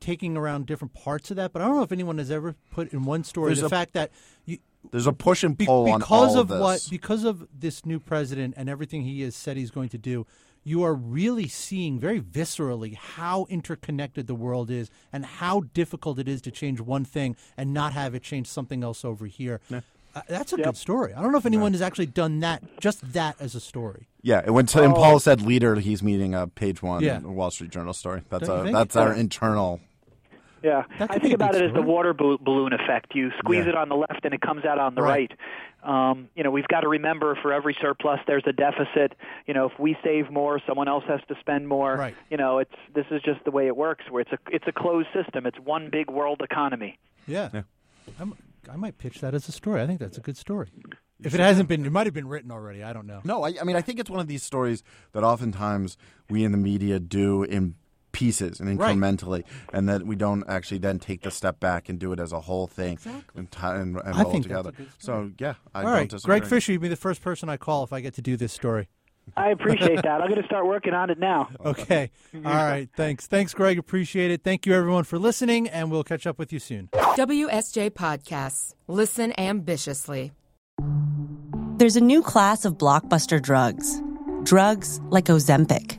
taking 0.00 0.36
around 0.36 0.66
different 0.66 0.92
parts 0.94 1.30
of 1.30 1.36
that. 1.36 1.52
But 1.52 1.62
I 1.62 1.66
don't 1.66 1.76
know 1.76 1.82
if 1.82 1.92
anyone 1.92 2.18
has 2.18 2.30
ever 2.30 2.54
put 2.70 2.92
in 2.92 3.04
one 3.04 3.22
story 3.24 3.50
There's 3.50 3.60
the 3.60 3.66
a- 3.66 3.70
fact 3.70 3.92
that 3.92 4.10
you, 4.44 4.58
There's 4.90 5.06
a 5.06 5.12
push 5.12 5.44
and 5.44 5.56
be- 5.56 5.66
pull 5.66 5.88
on 5.90 6.00
because 6.00 6.34
of 6.34 6.48
this. 6.48 6.60
what 6.60 6.86
because 6.90 7.22
of 7.24 7.46
this 7.56 7.86
new 7.86 8.00
president 8.00 8.54
and 8.56 8.68
everything 8.68 9.02
he 9.02 9.20
has 9.22 9.36
said 9.36 9.56
he's 9.56 9.70
going 9.70 9.90
to 9.90 9.98
do. 9.98 10.26
You 10.66 10.82
are 10.82 10.94
really 10.94 11.46
seeing 11.46 12.00
very 12.00 12.20
viscerally 12.20 12.94
how 12.96 13.46
interconnected 13.50 14.26
the 14.26 14.34
world 14.34 14.70
is 14.70 14.90
and 15.12 15.24
how 15.26 15.62
difficult 15.74 16.18
it 16.18 16.26
is 16.26 16.40
to 16.42 16.50
change 16.50 16.80
one 16.80 17.04
thing 17.04 17.36
and 17.56 17.74
not 17.74 17.92
have 17.92 18.14
it 18.14 18.22
change 18.22 18.46
something 18.46 18.82
else 18.82 19.04
over 19.04 19.26
here. 19.26 19.60
Uh, 19.70 20.22
that's 20.28 20.52
a 20.52 20.56
good 20.56 20.76
story. 20.76 21.12
I 21.12 21.20
don't 21.20 21.32
know 21.32 21.38
if 21.38 21.44
anyone 21.46 21.72
has 21.72 21.82
actually 21.82 22.06
done 22.06 22.40
that, 22.40 22.62
just 22.80 23.12
that 23.12 23.36
as 23.40 23.54
a 23.54 23.60
story. 23.60 24.08
Yeah, 24.22 24.40
and 24.44 24.54
when, 24.54 24.66
and 24.76 24.94
Paul 24.94 25.18
said 25.18 25.42
leader, 25.42 25.74
he's 25.74 26.02
meaning 26.02 26.34
a 26.34 26.46
page 26.46 26.82
one 26.82 27.02
Yeah. 27.02 27.18
Wall 27.18 27.50
Street 27.50 27.70
Journal 27.70 27.92
story. 27.92 28.22
That's 28.30 28.46
Don't 28.48 28.66
our 28.68 28.72
that's 28.72 28.96
our 28.96 29.12
internal. 29.12 29.80
Yeah, 30.62 30.84
I 30.98 31.18
think 31.18 31.34
about 31.34 31.52
good 31.52 31.62
it 31.62 31.68
as 31.68 31.74
the 31.74 31.82
water 31.82 32.14
balloon 32.14 32.72
effect. 32.72 33.14
You 33.14 33.32
squeeze 33.38 33.64
Yeah. 33.64 33.72
it 33.72 33.74
on 33.76 33.90
the 33.90 33.96
left 33.96 34.20
and 34.24 34.32
it 34.32 34.40
comes 34.40 34.64
out 34.64 34.78
on 34.78 34.94
the 34.94 35.02
Right. 35.02 35.30
right. 35.30 35.38
Um, 35.84 36.28
you 36.34 36.42
know, 36.42 36.50
we've 36.50 36.66
got 36.66 36.80
to 36.80 36.88
remember 36.88 37.38
for 37.42 37.52
every 37.52 37.76
surplus 37.80 38.18
there's 38.26 38.44
a 38.46 38.52
deficit. 38.52 39.14
You 39.46 39.54
know, 39.54 39.66
if 39.66 39.78
we 39.78 39.96
save 40.02 40.30
more, 40.30 40.60
someone 40.66 40.88
else 40.88 41.04
has 41.06 41.20
to 41.28 41.36
spend 41.40 41.68
more. 41.68 41.94
Right. 41.94 42.14
You 42.30 42.38
know, 42.38 42.58
it's 42.58 42.74
this 42.94 43.06
is 43.10 43.20
just 43.22 43.44
the 43.44 43.50
way 43.50 43.66
it 43.66 43.76
works. 43.76 44.04
Where 44.10 44.22
it's 44.22 44.32
a 44.32 44.38
it's 44.50 44.66
a 44.66 44.72
closed 44.72 45.08
system. 45.12 45.46
It's 45.46 45.58
one 45.58 45.90
big 45.90 46.10
world 46.10 46.40
economy. 46.42 46.98
Yeah. 47.26 47.62
I'm, 48.18 48.34
I 48.70 48.76
might 48.76 48.98
pitch 48.98 49.20
that 49.20 49.34
as 49.34 49.48
a 49.48 49.52
story. 49.52 49.82
I 49.82 49.86
think 49.86 50.00
that's 50.00 50.18
a 50.18 50.22
good 50.22 50.36
story. 50.36 50.68
If 51.22 51.34
it 51.34 51.40
hasn't 51.40 51.68
been, 51.68 51.84
it 51.84 51.92
might 51.92 52.06
have 52.06 52.14
been 52.14 52.28
written 52.28 52.50
already. 52.50 52.82
I 52.82 52.92
don't 52.92 53.06
know. 53.06 53.20
No, 53.24 53.44
I, 53.44 53.54
I 53.60 53.64
mean 53.64 53.76
I 53.76 53.80
think 53.80 53.98
it's 53.98 54.10
one 54.10 54.20
of 54.20 54.26
these 54.26 54.42
stories 54.42 54.82
that 55.12 55.22
oftentimes 55.22 55.96
we 56.28 56.44
in 56.44 56.52
the 56.52 56.58
media 56.58 56.98
do 56.98 57.42
in 57.44 57.76
pieces 58.14 58.60
and 58.60 58.78
Right. 58.78 58.96
incrementally, 58.96 59.44
and 59.74 59.86
that 59.90 60.06
we 60.06 60.16
don't 60.16 60.42
actually 60.48 60.78
then 60.78 60.98
take 60.98 61.20
the 61.22 61.30
step 61.30 61.60
back 61.60 61.88
and 61.90 61.98
do 61.98 62.12
it 62.12 62.20
as 62.20 62.32
a 62.32 62.40
whole 62.40 62.66
thing 62.66 62.94
Exactly. 62.94 63.22
and, 63.36 63.50
tie 63.50 63.76
and, 63.76 63.96
and 64.02 64.14
I 64.14 64.22
roll 64.22 64.32
think 64.32 64.46
it 64.46 64.48
together. 64.48 64.72
So 64.98 65.30
yeah, 65.38 65.54
I 65.74 65.80
All 65.80 65.84
don't 65.84 65.92
right, 65.92 66.08
disagree. 66.08 66.38
Gregg 66.40 66.48
Fisher, 66.48 66.72
you'd 66.72 66.80
be 66.80 66.88
the 66.88 66.96
first 66.96 67.20
person 67.20 67.48
I 67.50 67.58
call 67.58 67.84
if 67.84 67.92
I 67.92 68.00
get 68.00 68.14
to 68.14 68.22
do 68.22 68.36
this 68.38 68.52
story. 68.54 68.88
I 69.38 69.48
appreciate 69.50 70.02
that. 70.02 70.20
I'm 70.20 70.28
going 70.28 70.40
to 70.42 70.46
start 70.46 70.66
working 70.66 70.92
on 70.92 71.08
it 71.10 71.18
now. 71.18 71.48
Okay. 71.64 72.10
All 72.34 72.40
right. 72.42 72.88
Thanks. 72.94 73.26
Thanks, 73.26 73.54
Gregg. 73.54 73.78
Appreciate 73.78 74.30
it. 74.30 74.42
Thank 74.44 74.66
you, 74.66 74.74
everyone, 74.74 75.04
for 75.04 75.18
listening, 75.18 75.66
and 75.66 75.90
we'll 75.90 76.04
catch 76.04 76.26
up 76.26 76.38
with 76.38 76.52
you 76.52 76.58
soon. 76.58 76.88
WSJ 76.92 77.90
Podcasts. 77.92 78.74
Listen 78.86 79.32
ambitiously. 79.38 80.32
There's 81.78 81.96
a 81.96 82.02
new 82.02 82.22
class 82.22 82.64
of 82.66 82.74
blockbuster 82.76 83.40
drugs. 83.40 84.00
Drugs 84.42 85.00
like 85.08 85.24
Ozempic. 85.24 85.98